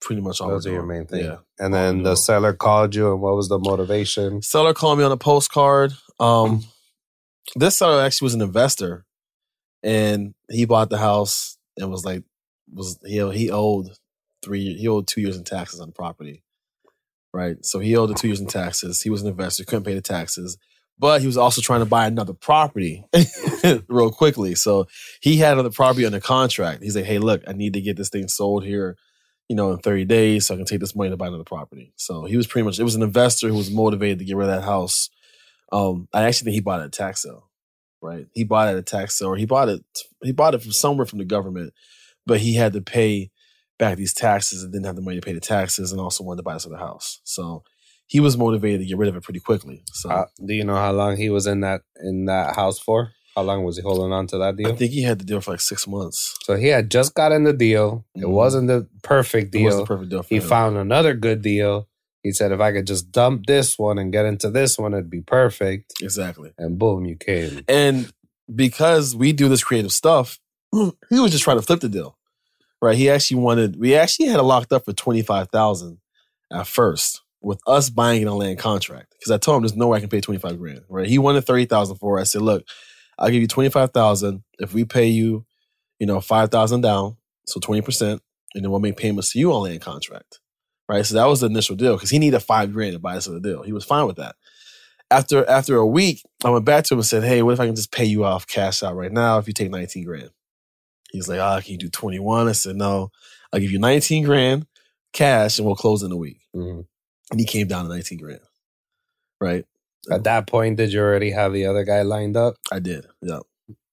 Pretty 0.00 0.22
much 0.22 0.40
all 0.40 0.48
Those 0.48 0.66
we're 0.66 0.72
your 0.72 0.86
main 0.86 1.06
thing. 1.06 1.24
Yeah. 1.24 1.36
And 1.58 1.74
then 1.74 2.02
the 2.04 2.16
seller 2.16 2.54
called 2.54 2.94
you, 2.94 3.12
and 3.12 3.20
what 3.20 3.36
was 3.36 3.48
the 3.48 3.58
motivation? 3.58 4.40
Seller 4.40 4.72
called 4.72 4.98
me 4.98 5.04
on 5.04 5.12
a 5.12 5.16
postcard. 5.16 5.92
Um, 6.18 6.64
this 7.54 7.76
seller 7.76 8.02
actually 8.02 8.26
was 8.26 8.34
an 8.34 8.40
investor, 8.40 9.04
and 9.82 10.34
he 10.48 10.64
bought 10.64 10.88
the 10.88 10.98
house 10.98 11.58
and 11.76 11.90
was 11.90 12.04
like, 12.04 12.22
was 12.72 12.98
he 13.04 13.18
he 13.32 13.50
owed 13.50 13.88
three 14.42 14.74
he 14.74 14.88
owed 14.88 15.06
two 15.06 15.20
years 15.20 15.36
in 15.36 15.44
taxes 15.44 15.80
on 15.80 15.88
the 15.88 15.92
property, 15.92 16.42
right? 17.34 17.56
So 17.62 17.78
he 17.78 17.94
owed 17.96 18.10
the 18.10 18.14
two 18.14 18.28
years 18.28 18.40
in 18.40 18.46
taxes. 18.46 19.02
He 19.02 19.10
was 19.10 19.20
an 19.20 19.28
investor, 19.28 19.64
couldn't 19.64 19.84
pay 19.84 19.94
the 19.94 20.00
taxes, 20.00 20.56
but 21.00 21.22
he 21.22 21.26
was 21.26 21.38
also 21.38 21.62
trying 21.62 21.80
to 21.80 21.86
buy 21.86 22.06
another 22.06 22.34
property 22.34 23.04
real 23.88 24.12
quickly. 24.12 24.54
So 24.54 24.86
he 25.20 25.38
had 25.38 25.54
another 25.54 25.70
property 25.70 26.06
under 26.06 26.20
contract. 26.20 26.84
He's 26.84 26.94
like, 26.94 27.06
hey, 27.06 27.18
look, 27.18 27.42
I 27.48 27.54
need 27.54 27.72
to 27.72 27.80
get 27.80 27.96
this 27.96 28.10
thing 28.10 28.28
sold 28.28 28.64
here 28.64 28.96
you 29.50 29.56
know, 29.56 29.72
in 29.72 29.78
30 29.78 30.04
days 30.04 30.46
so 30.46 30.54
I 30.54 30.58
can 30.58 30.64
take 30.64 30.78
this 30.78 30.94
money 30.94 31.10
to 31.10 31.16
buy 31.16 31.26
another 31.26 31.42
property. 31.42 31.92
So 31.96 32.24
he 32.24 32.36
was 32.36 32.46
pretty 32.46 32.64
much, 32.64 32.78
it 32.78 32.84
was 32.84 32.94
an 32.94 33.02
investor 33.02 33.48
who 33.48 33.56
was 33.56 33.68
motivated 33.68 34.20
to 34.20 34.24
get 34.24 34.36
rid 34.36 34.48
of 34.48 34.54
that 34.54 34.64
house. 34.64 35.10
Um, 35.72 36.06
I 36.14 36.22
actually 36.22 36.44
think 36.44 36.54
he 36.54 36.60
bought 36.60 36.78
it 36.78 36.84
at 36.84 36.88
a 36.88 36.90
tax 36.90 37.22
sale, 37.22 37.50
right? 38.00 38.26
He 38.32 38.44
bought 38.44 38.68
it 38.68 38.72
at 38.72 38.76
a 38.78 38.82
tax 38.82 39.18
sale 39.18 39.30
or 39.30 39.36
he 39.36 39.46
bought 39.46 39.68
it, 39.68 39.84
he 40.22 40.30
bought 40.30 40.54
it 40.54 40.62
from 40.62 40.70
somewhere 40.70 41.04
from 41.04 41.18
the 41.18 41.24
government, 41.24 41.74
but 42.26 42.38
he 42.38 42.54
had 42.54 42.74
to 42.74 42.80
pay 42.80 43.32
back 43.76 43.96
these 43.96 44.14
taxes 44.14 44.62
and 44.62 44.72
didn't 44.72 44.86
have 44.86 44.94
the 44.94 45.02
money 45.02 45.18
to 45.18 45.26
pay 45.26 45.32
the 45.32 45.40
taxes 45.40 45.90
and 45.90 46.00
also 46.00 46.22
wanted 46.22 46.36
to 46.36 46.42
buy 46.44 46.54
this 46.54 46.66
other 46.66 46.76
house. 46.76 47.20
So 47.24 47.64
he 48.10 48.18
was 48.20 48.36
motivated 48.36 48.80
to 48.80 48.86
get 48.86 48.98
rid 48.98 49.08
of 49.08 49.14
it 49.16 49.22
pretty 49.22 49.40
quickly. 49.40 49.82
So 49.92 50.10
Uh, 50.10 50.24
do 50.44 50.52
you 50.52 50.64
know 50.64 50.74
how 50.74 50.92
long 50.92 51.16
he 51.16 51.30
was 51.30 51.46
in 51.46 51.60
that 51.60 51.82
in 52.02 52.24
that 52.26 52.56
house 52.56 52.78
for? 52.78 53.12
How 53.36 53.42
long 53.42 53.62
was 53.64 53.76
he 53.76 53.82
holding 53.82 54.12
on 54.12 54.26
to 54.28 54.38
that 54.38 54.56
deal? 54.56 54.68
I 54.72 54.74
think 54.74 54.90
he 54.90 55.02
had 55.02 55.20
to 55.20 55.24
deal 55.24 55.40
for 55.40 55.52
like 55.52 55.60
six 55.60 55.86
months. 55.86 56.36
so 56.42 56.56
he 56.56 56.66
had 56.66 56.90
just 56.90 57.14
gotten 57.14 57.44
the 57.44 57.52
deal. 57.52 58.04
It 58.16 58.22
Mhm. 58.24 58.30
wasn't 58.30 58.66
the 58.66 58.88
perfect 59.02 59.54
It 59.54 59.62
was 59.64 59.74
deal. 59.74 59.80
the 59.82 59.86
perfect 59.86 60.10
deal 60.10 60.22
for 60.24 60.28
he 60.34 60.36
him. 60.40 60.48
found 60.48 60.76
another 60.76 61.14
good 61.14 61.40
deal. 61.40 61.86
He 62.24 62.32
said, 62.32 62.50
if 62.52 62.60
I 62.60 62.72
could 62.72 62.86
just 62.88 63.12
dump 63.12 63.46
this 63.46 63.78
one 63.78 63.96
and 63.98 64.12
get 64.12 64.26
into 64.26 64.50
this 64.50 64.76
one, 64.78 64.92
it'd 64.92 65.08
be 65.08 65.22
perfect. 65.22 65.94
exactly. 66.02 66.50
And 66.58 66.78
boom, 66.78 67.06
you 67.06 67.16
came. 67.16 67.62
And 67.68 68.12
because 68.52 69.14
we 69.16 69.32
do 69.32 69.48
this 69.48 69.62
creative 69.64 69.92
stuff, 69.92 70.38
he 70.72 71.18
was 71.20 71.30
just 71.30 71.44
trying 71.44 71.56
to 71.58 71.62
flip 71.62 71.80
the 71.80 71.88
deal. 71.88 72.18
Right. 72.82 72.96
He 72.98 73.08
actually 73.08 73.40
wanted 73.40 73.78
we 73.78 73.94
actually 73.94 74.26
had 74.26 74.40
it 74.40 74.42
locked 74.42 74.72
up 74.72 74.84
for 74.86 74.92
twenty 74.92 75.22
five 75.22 75.50
thousand 75.50 75.98
at 76.52 76.66
first 76.66 77.20
with 77.40 77.60
us 77.66 77.90
buying 77.90 78.22
it 78.22 78.28
on 78.28 78.38
land 78.38 78.58
contract. 78.58 79.14
Because 79.18 79.30
I 79.32 79.38
told 79.38 79.56
him 79.56 79.62
there's 79.62 79.76
no 79.76 79.88
way 79.88 79.98
I 79.98 80.00
can 80.00 80.08
pay 80.08 80.20
twenty 80.20 80.40
five 80.40 80.58
grand. 80.58 80.82
Right. 80.88 81.06
He 81.06 81.18
wanted 81.18 81.44
thirty 81.44 81.66
thousand 81.66 81.96
for 81.96 82.18
it. 82.18 82.22
I 82.22 82.24
said, 82.24 82.42
look, 82.42 82.64
I'll 83.18 83.30
give 83.30 83.40
you 83.40 83.48
twenty 83.48 83.70
five 83.70 83.92
thousand 83.92 84.42
if 84.58 84.74
we 84.74 84.84
pay 84.84 85.06
you, 85.06 85.44
you 85.98 86.06
know, 86.06 86.20
five 86.20 86.50
thousand 86.50 86.80
down, 86.82 87.16
so 87.46 87.60
twenty 87.60 87.82
percent, 87.82 88.22
and 88.54 88.64
then 88.64 88.70
we'll 88.70 88.80
make 88.80 88.96
payments 88.96 89.32
to 89.32 89.38
you 89.38 89.52
on 89.52 89.64
land 89.64 89.80
contract. 89.80 90.40
Right. 90.88 91.04
So 91.06 91.14
that 91.14 91.26
was 91.26 91.40
the 91.40 91.46
initial 91.46 91.76
deal 91.76 91.94
because 91.94 92.10
he 92.10 92.18
needed 92.18 92.40
five 92.40 92.72
grand 92.72 92.94
to 92.94 92.98
buy 92.98 93.14
this 93.14 93.28
other 93.28 93.40
deal. 93.40 93.62
He 93.62 93.72
was 93.72 93.84
fine 93.84 94.06
with 94.06 94.16
that 94.16 94.36
after 95.10 95.48
after 95.48 95.76
a 95.76 95.86
week, 95.86 96.22
I 96.44 96.50
went 96.50 96.64
back 96.64 96.84
to 96.84 96.94
him 96.94 96.98
and 97.00 97.06
said, 97.06 97.24
"Hey, 97.24 97.42
what 97.42 97.52
if 97.52 97.60
I 97.60 97.66
can 97.66 97.74
just 97.74 97.92
pay 97.92 98.04
you 98.04 98.24
off 98.24 98.46
cash 98.46 98.82
out 98.82 98.94
right 98.96 99.12
now 99.12 99.38
if 99.38 99.46
you 99.46 99.52
take 99.52 99.70
19 99.70 100.04
grand?" 100.04 100.30
He's 101.10 101.28
like, 101.28 101.40
"Ah, 101.40 101.60
can 101.60 101.72
you 101.72 101.78
do 101.78 101.88
21?" 101.88 102.48
I 102.48 102.52
said, 102.52 102.76
"No, 102.76 103.10
I'll 103.52 103.60
give 103.60 103.72
you 103.72 103.78
19 103.80 104.24
grand 104.24 104.66
cash 105.12 105.58
and 105.58 105.66
we'll 105.66 105.74
close 105.76 106.02
in 106.02 106.12
a 106.12 106.16
week." 106.16 106.38
Mhm. 106.54 106.86
And 107.30 107.38
he 107.40 107.46
came 107.46 107.66
down 107.68 107.84
to 107.84 107.90
19 107.90 108.18
grand. 108.18 108.40
Right? 109.40 109.64
At 110.10 110.24
that 110.24 110.46
point, 110.46 110.76
did 110.76 110.92
you 110.92 111.00
already 111.00 111.30
have 111.30 111.52
the 111.52 111.66
other 111.66 111.84
guy 111.84 112.02
lined 112.02 112.36
up? 112.36 112.56
I 112.72 112.78
did. 112.78 113.06
Yeah. 113.22 113.40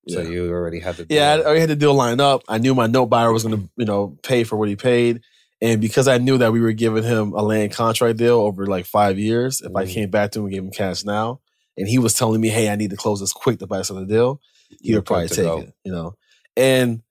So 0.07 0.21
Yeah. 0.21 0.29
you 0.29 0.49
already 0.51 0.79
had 0.79 0.95
the 0.95 1.05
Yeah, 1.09 1.33
I 1.33 1.41
already 1.43 1.59
had 1.59 1.69
the 1.69 1.75
deal 1.75 1.93
lined 1.93 2.21
up. 2.21 2.43
I 2.47 2.57
knew 2.57 2.73
my 2.73 2.87
note 2.87 3.07
buyer 3.07 3.31
was 3.31 3.43
going 3.43 3.57
to, 3.57 3.69
you 3.77 3.85
know, 3.85 4.17
pay 4.23 4.43
for 4.43 4.55
what 4.55 4.69
he 4.69 4.75
paid. 4.75 5.21
And 5.61 5.81
because 5.81 6.07
I 6.07 6.17
knew 6.17 6.37
that 6.37 6.53
we 6.53 6.61
were 6.61 6.71
giving 6.71 7.03
him 7.03 7.33
a 7.33 7.41
land 7.41 7.73
contract 7.73 8.17
deal 8.17 8.37
over 8.39 8.65
like 8.67 8.85
five 8.85 9.19
years, 9.19 9.61
if 9.61 9.75
I 9.75 9.85
Mhm. 9.85 9.89
came 9.89 10.09
back 10.09 10.31
to 10.31 10.39
him 10.39 10.45
and 10.45 10.53
gave 10.53 10.63
him 10.63 10.71
cash 10.71 11.03
now, 11.03 11.41
and 11.77 11.87
he 11.87 11.99
was 11.99 12.13
telling 12.13 12.39
me, 12.41 12.49
"Hey, 12.49 12.69
I 12.69 12.75
need 12.75 12.91
to 12.91 12.95
close 12.95 13.19
this 13.19 13.33
quick 13.33 13.59
to 13.59 13.67
buy 13.67 13.79
this 13.79 13.91
other 13.91 14.05
deal," 14.05 14.39
he 14.81 14.95
would 14.95 15.05
probably 15.05 15.27
take 15.27 15.45
go. 15.45 15.59
it. 15.59 15.73
You 15.83 15.91
know, 15.91 16.15
and 16.55 17.01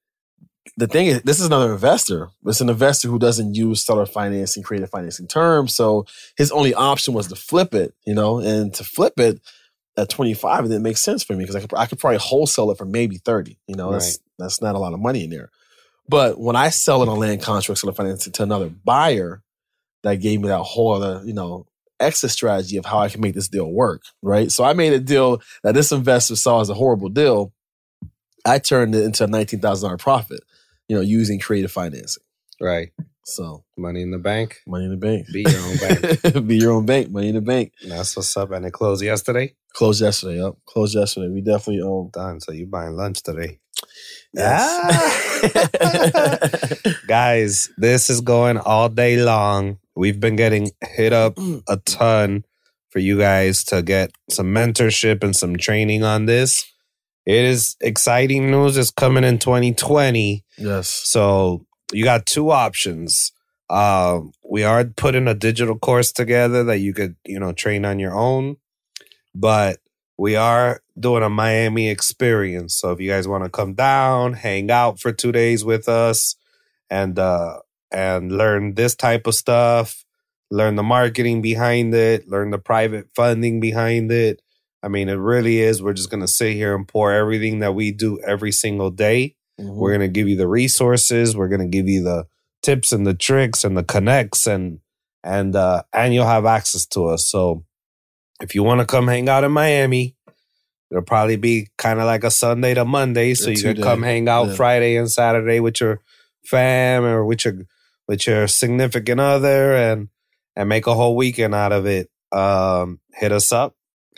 the 0.76 0.86
thing 0.86 1.06
is, 1.06 1.22
this 1.22 1.40
is 1.40 1.46
another 1.46 1.72
investor. 1.72 2.28
It's 2.44 2.60
an 2.60 2.68
investor 2.68 3.08
who 3.08 3.18
doesn't 3.18 3.54
use 3.54 3.84
seller 3.84 4.06
financing, 4.06 4.62
creative 4.62 4.90
financing 4.90 5.26
terms. 5.26 5.74
So 5.74 6.06
his 6.36 6.50
only 6.52 6.74
option 6.74 7.14
was 7.14 7.28
to 7.28 7.36
flip 7.36 7.74
it. 7.74 7.94
You 8.04 8.14
know, 8.14 8.38
and 8.38 8.72
to 8.74 8.84
flip 8.84 9.18
it 9.18 9.40
at 9.96 10.10
25 10.10 10.64
it 10.64 10.68
didn't 10.68 10.82
make 10.82 10.98
sense 10.98 11.22
for 11.22 11.32
me 11.32 11.44
because 11.44 11.56
I 11.56 11.60
could 11.60 11.74
I 11.74 11.86
could 11.86 11.98
probably 11.98 12.18
wholesale 12.18 12.70
it 12.70 12.78
for 12.78 12.84
maybe 12.84 13.18
30. 13.18 13.58
You 13.66 13.76
know, 13.76 13.92
that's 13.92 14.18
that's 14.38 14.60
not 14.60 14.74
a 14.74 14.78
lot 14.78 14.92
of 14.92 15.00
money 15.00 15.24
in 15.24 15.30
there. 15.30 15.50
But 16.08 16.38
when 16.38 16.56
I 16.56 16.70
sell 16.70 17.02
it 17.02 17.08
on 17.08 17.18
land 17.18 17.42
contracts 17.42 17.82
or 17.82 17.92
financing 17.92 18.32
to 18.34 18.42
another 18.42 18.68
buyer, 18.68 19.42
that 20.02 20.16
gave 20.16 20.40
me 20.40 20.48
that 20.48 20.62
whole 20.62 20.92
other, 20.92 21.22
you 21.24 21.32
know, 21.32 21.66
exit 21.98 22.30
strategy 22.30 22.76
of 22.76 22.84
how 22.84 22.98
I 22.98 23.08
can 23.08 23.20
make 23.20 23.34
this 23.34 23.48
deal 23.48 23.70
work. 23.70 24.02
Right. 24.22 24.52
So 24.52 24.62
I 24.64 24.72
made 24.72 24.92
a 24.92 25.00
deal 25.00 25.40
that 25.62 25.74
this 25.74 25.92
investor 25.92 26.36
saw 26.36 26.60
as 26.60 26.70
a 26.70 26.74
horrible 26.74 27.08
deal. 27.08 27.52
I 28.44 28.60
turned 28.60 28.94
it 28.94 29.04
into 29.04 29.24
a 29.24 29.26
nineteen 29.26 29.60
thousand 29.60 29.88
dollar 29.88 29.98
profit, 29.98 30.40
you 30.88 30.96
know, 30.96 31.02
using 31.02 31.38
creative 31.40 31.72
financing. 31.72 32.22
Right. 32.60 32.90
So 33.24 33.64
Money 33.76 34.02
in 34.02 34.12
the 34.12 34.18
bank. 34.18 34.58
money 34.66 34.84
in 34.84 34.90
the 34.92 34.96
bank. 34.96 35.26
Be 35.32 35.42
your 35.42 35.60
own 35.60 35.76
bank. 35.78 36.46
Be 36.48 36.56
your 36.58 36.72
own 36.72 36.86
bank. 36.86 37.10
Money 37.10 37.28
in 37.30 37.34
the 37.34 37.40
bank. 37.40 37.72
That's 37.86 38.16
what's 38.16 38.36
up. 38.36 38.52
And 38.52 38.64
it 38.66 38.72
closed 38.72 39.02
yesterday. 39.02 39.54
Closed 39.74 40.00
yesterday. 40.00 40.40
Yep. 40.42 40.54
Closed 40.66 40.94
yesterday. 40.94 41.28
We 41.28 41.40
definitely 41.42 41.82
own. 41.82 42.10
Done. 42.12 42.40
So 42.40 42.52
you 42.52 42.66
buying 42.66 42.96
lunch 42.96 43.22
today. 43.22 43.58
Yes. 44.32 44.62
Ah! 45.44 46.92
Guys, 47.08 47.70
this 47.76 48.10
is 48.10 48.20
going 48.20 48.58
all 48.58 48.88
day 48.88 49.16
long. 49.22 49.78
We've 49.96 50.20
been 50.20 50.36
getting 50.36 50.70
hit 50.82 51.12
up 51.12 51.38
a 51.68 51.78
ton 51.84 52.44
for 52.90 52.98
you 53.00 53.18
guys 53.18 53.64
to 53.64 53.82
get 53.82 54.10
some 54.30 54.54
mentorship 54.54 55.22
and 55.24 55.34
some 55.34 55.56
training 55.56 56.02
on 56.04 56.26
this. 56.26 56.64
It 57.26 57.44
is 57.44 57.76
exciting 57.80 58.50
news. 58.50 58.76
It's 58.76 58.90
coming 58.90 59.24
in 59.24 59.38
2020. 59.38 60.44
Yes. 60.56 60.88
So 60.88 61.66
you 61.92 62.04
got 62.04 62.24
two 62.24 62.50
options. 62.50 63.32
Uh, 63.68 64.20
we 64.48 64.62
are 64.62 64.84
putting 64.84 65.26
a 65.26 65.34
digital 65.34 65.76
course 65.76 66.12
together 66.12 66.62
that 66.64 66.78
you 66.78 66.94
could, 66.94 67.16
you 67.24 67.40
know, 67.40 67.52
train 67.52 67.84
on 67.84 67.98
your 67.98 68.14
own, 68.14 68.56
but 69.34 69.78
we 70.16 70.36
are 70.36 70.80
doing 70.98 71.24
a 71.24 71.28
Miami 71.28 71.90
experience. 71.90 72.76
So 72.76 72.92
if 72.92 73.00
you 73.00 73.10
guys 73.10 73.26
want 73.26 73.42
to 73.42 73.50
come 73.50 73.74
down, 73.74 74.34
hang 74.34 74.70
out 74.70 75.00
for 75.00 75.12
two 75.12 75.32
days 75.32 75.64
with 75.64 75.88
us, 75.88 76.36
and 76.88 77.18
uh, 77.18 77.58
and 77.90 78.32
learn 78.32 78.74
this 78.74 78.94
type 78.94 79.26
of 79.26 79.34
stuff, 79.34 80.04
learn 80.50 80.76
the 80.76 80.82
marketing 80.84 81.42
behind 81.42 81.92
it, 81.92 82.28
learn 82.28 82.50
the 82.50 82.58
private 82.58 83.08
funding 83.14 83.58
behind 83.58 84.12
it. 84.12 84.40
I 84.86 84.88
mean, 84.88 85.08
it 85.08 85.14
really 85.14 85.58
is. 85.58 85.82
We're 85.82 85.94
just 85.94 86.10
gonna 86.10 86.28
sit 86.28 86.54
here 86.54 86.72
and 86.76 86.86
pour 86.86 87.12
everything 87.12 87.58
that 87.58 87.74
we 87.74 87.90
do 87.90 88.20
every 88.20 88.52
single 88.52 88.90
day. 88.90 89.34
Mhm. 89.60 89.74
We're 89.74 89.90
gonna 89.90 90.06
give 90.06 90.28
you 90.28 90.36
the 90.36 90.46
resources. 90.46 91.36
We're 91.36 91.48
gonna 91.48 91.66
give 91.66 91.88
you 91.88 92.04
the 92.04 92.28
tips 92.62 92.92
and 92.92 93.04
the 93.04 93.14
tricks 93.14 93.64
and 93.64 93.76
the 93.76 93.82
connects 93.82 94.46
and 94.46 94.78
and 95.24 95.56
uh 95.56 95.82
and 95.92 96.14
you'll 96.14 96.26
have 96.26 96.46
access 96.46 96.86
to 96.86 97.06
us. 97.06 97.26
So 97.26 97.64
if 98.40 98.54
you 98.54 98.62
want 98.62 98.80
to 98.80 98.86
come 98.86 99.08
hang 99.08 99.28
out 99.28 99.42
in 99.42 99.50
Miami, 99.50 100.14
it'll 100.90 101.02
probably 101.02 101.36
be 101.36 101.68
kind 101.78 101.98
of 101.98 102.06
like 102.06 102.22
a 102.22 102.30
Sunday 102.30 102.74
to 102.74 102.84
Monday. 102.84 103.34
So 103.34 103.50
you 103.50 103.60
can 103.60 103.82
come 103.82 104.02
hang 104.02 104.28
out 104.28 104.48
yeah. 104.48 104.54
Friday 104.54 104.96
and 104.96 105.10
Saturday 105.10 105.58
with 105.58 105.80
your 105.80 106.00
fam 106.44 107.04
or 107.04 107.24
with 107.24 107.44
your 107.44 107.54
with 108.06 108.24
your 108.28 108.46
significant 108.46 109.20
other 109.20 109.74
and 109.74 110.10
and 110.54 110.68
make 110.68 110.86
a 110.86 110.94
whole 110.94 111.16
weekend 111.16 111.56
out 111.56 111.72
of 111.72 111.86
it. 111.86 112.08
Um 112.30 113.00
hit 113.12 113.32
us 113.32 113.50
up. 113.50 113.75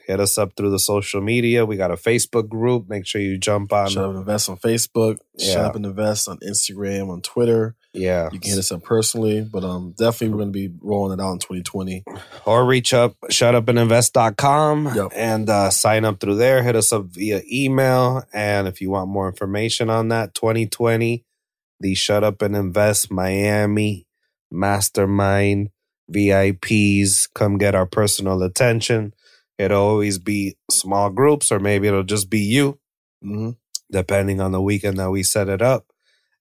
Hit 0.09 0.19
us 0.21 0.39
up 0.39 0.55
through 0.57 0.71
the 0.71 0.79
social 0.81 1.21
media. 1.21 1.65
We 1.67 1.77
got 1.77 1.91
a 1.93 1.97
Facebook 1.97 2.49
group. 2.49 2.89
Make 2.89 3.07
sure 3.07 3.21
you 3.21 3.39
jump 3.39 3.73
on. 3.73 3.91
Shut 3.91 4.03
up 4.05 4.11
and 4.11 4.19
invest 4.19 4.49
on 4.49 4.57
Facebook. 4.57 5.19
Yeah. 5.37 5.53
Shut 5.53 5.65
up 5.67 5.77
and 5.77 5.85
invest 5.87 6.29
on 6.29 6.39
Instagram, 6.39 7.11
on 7.11 7.21
Twitter. 7.21 7.77
Yeah. 7.93 8.31
You 8.33 8.41
can 8.41 8.51
hit 8.51 8.59
us 8.59 8.73
up 8.73 8.83
personally, 8.83 9.43
but 9.43 9.65
um, 9.65 9.95
definitely 9.99 10.31
we're 10.31 10.39
going 10.45 10.53
to 10.55 10.69
be 10.69 10.75
rolling 10.81 11.19
it 11.19 11.23
out 11.23 11.33
in 11.35 11.39
2020. 11.41 12.05
or 12.47 12.65
reach 12.65 12.95
up 12.95 13.17
shutupandinvest.com 13.31 14.95
Yep. 14.97 15.13
and 15.15 15.49
uh, 15.51 15.71
sign 15.71 16.05
up 16.05 16.21
through 16.21 16.37
there 16.37 16.63
hit 16.63 16.75
us 16.77 16.93
up 16.93 17.05
via 17.07 17.43
email 17.51 18.23
and 18.33 18.67
if 18.69 18.81
you 18.81 18.91
want 18.91 19.11
more 19.11 19.29
information 19.29 19.91
on 19.91 20.09
that 20.09 20.35
2020 20.35 21.25
the 21.81 21.95
shut 21.95 22.25
up 22.25 22.41
and 22.43 22.55
invest 22.57 23.11
miami 23.11 24.07
mastermind 24.51 25.71
vips 26.11 27.29
come 27.35 27.59
get 27.59 27.75
our 27.75 27.87
personal 27.87 28.43
attention 28.43 29.13
it'll 29.59 29.83
always 29.83 30.19
be 30.19 30.57
small 30.71 31.11
groups 31.11 31.51
or 31.53 31.59
maybe 31.59 31.89
it'll 31.89 32.03
just 32.03 32.31
be 32.31 32.41
you 32.41 32.79
hmm 33.21 33.51
depending 33.91 34.41
on 34.41 34.53
the 34.53 34.61
weekend 34.61 34.99
that 34.99 35.11
we 35.11 35.23
set 35.23 35.49
it 35.49 35.63
up. 35.63 35.87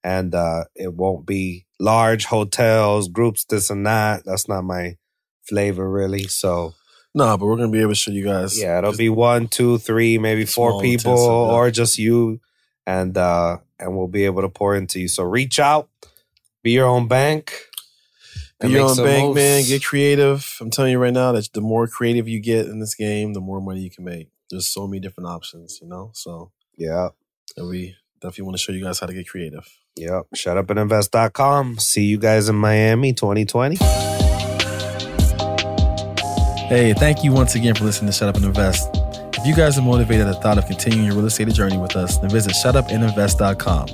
And 0.03 0.33
uh, 0.33 0.65
it 0.75 0.93
won't 0.93 1.25
be 1.25 1.65
large 1.79 2.25
hotels, 2.25 3.07
groups, 3.09 3.45
this 3.45 3.69
and 3.69 3.85
that. 3.85 4.23
That's 4.25 4.47
not 4.47 4.63
my 4.63 4.97
flavor, 5.43 5.89
really. 5.89 6.23
So, 6.23 6.75
No, 7.13 7.37
but 7.37 7.45
we're 7.45 7.57
going 7.57 7.71
to 7.71 7.75
be 7.75 7.81
able 7.81 7.91
to 7.91 7.95
show 7.95 8.11
you 8.11 8.25
guys. 8.25 8.59
yeah, 8.59 8.77
it'll 8.77 8.95
be 8.95 9.09
one, 9.09 9.47
two, 9.47 9.77
three, 9.79 10.17
maybe 10.17 10.45
four 10.45 10.81
people, 10.81 11.11
intensive, 11.11 11.27
yeah. 11.27 11.55
or 11.55 11.71
just 11.71 11.97
you, 11.97 12.39
and 12.85 13.17
uh, 13.17 13.57
and 13.79 13.97
we'll 13.97 14.07
be 14.07 14.25
able 14.25 14.43
to 14.43 14.49
pour 14.49 14.75
into 14.75 14.99
you. 14.99 15.07
So, 15.07 15.23
reach 15.23 15.59
out, 15.59 15.89
be 16.63 16.71
your 16.71 16.87
own 16.87 17.07
bank, 17.07 17.53
Be 18.59 18.65
and 18.65 18.73
your 18.73 18.89
own 18.89 18.97
bank, 18.97 19.27
moves. 19.27 19.35
man. 19.35 19.63
Get 19.65 19.83
creative. 19.85 20.57
I'm 20.59 20.71
telling 20.71 20.91
you 20.91 20.97
right 20.99 21.13
now 21.13 21.31
that 21.31 21.53
the 21.53 21.61
more 21.61 21.85
creative 21.87 22.27
you 22.27 22.39
get 22.39 22.65
in 22.65 22.79
this 22.79 22.95
game, 22.95 23.33
the 23.33 23.41
more 23.41 23.61
money 23.61 23.81
you 23.81 23.91
can 23.91 24.03
make. 24.03 24.29
There's 24.49 24.65
so 24.67 24.87
many 24.87 24.99
different 24.99 25.29
options, 25.29 25.79
you 25.81 25.87
know? 25.87 26.11
So 26.13 26.51
yeah, 26.75 27.09
and 27.55 27.67
we 27.69 27.95
definitely 28.21 28.45
want 28.45 28.57
to 28.57 28.63
show 28.63 28.71
you 28.71 28.83
guys 28.83 28.99
how 28.99 29.05
to 29.05 29.13
get 29.13 29.27
creative. 29.27 29.67
yep. 29.95 30.23
Shutupandinvest.com. 30.35 31.77
See 31.77 32.05
you 32.05 32.17
guys 32.17 32.49
in 32.49 32.55
Miami 32.55 33.13
2020. 33.13 33.75
Hey, 36.67 36.93
thank 36.93 37.23
you 37.23 37.31
once 37.31 37.55
again 37.55 37.75
for 37.75 37.85
listening 37.85 38.11
to 38.11 38.17
Shut 38.17 38.27
Up 38.27 38.35
and 38.35 38.45
Invest. 38.45 38.89
If 39.37 39.45
you 39.45 39.55
guys 39.55 39.77
are 39.77 39.81
motivated 39.83 40.27
at 40.27 40.33
the 40.33 40.41
thought 40.41 40.57
of 40.57 40.65
continuing 40.65 41.05
your 41.05 41.15
real 41.15 41.27
estate 41.27 41.47
journey 41.53 41.77
with 41.77 41.95
us, 41.95 42.17
then 42.17 42.29
visit 42.29 42.53
shutupandinvest.com. 42.53 43.87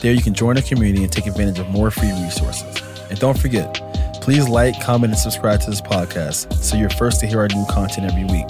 There 0.00 0.12
you 0.12 0.22
can 0.22 0.34
join 0.34 0.56
a 0.56 0.62
community 0.62 1.04
and 1.04 1.12
take 1.12 1.26
advantage 1.26 1.58
of 1.58 1.68
more 1.68 1.90
free 1.90 2.10
resources. 2.22 2.82
And 3.10 3.18
don't 3.20 3.38
forget, 3.38 3.80
please 4.20 4.48
like, 4.48 4.80
comment, 4.80 5.12
and 5.12 5.18
subscribe 5.18 5.60
to 5.60 5.70
this 5.70 5.80
podcast 5.80 6.52
so 6.62 6.76
you're 6.76 6.90
first 6.90 7.20
to 7.20 7.26
hear 7.26 7.40
our 7.40 7.48
new 7.48 7.64
content 7.66 8.10
every 8.10 8.24
week. 8.24 8.46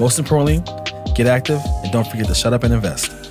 Most 0.00 0.18
importantly, 0.18 0.62
get 1.14 1.26
active 1.26 1.60
and 1.82 1.92
don't 1.92 2.06
forget 2.06 2.26
to 2.26 2.34
shut 2.34 2.52
up 2.52 2.64
and 2.64 2.72
invest. 2.72 3.27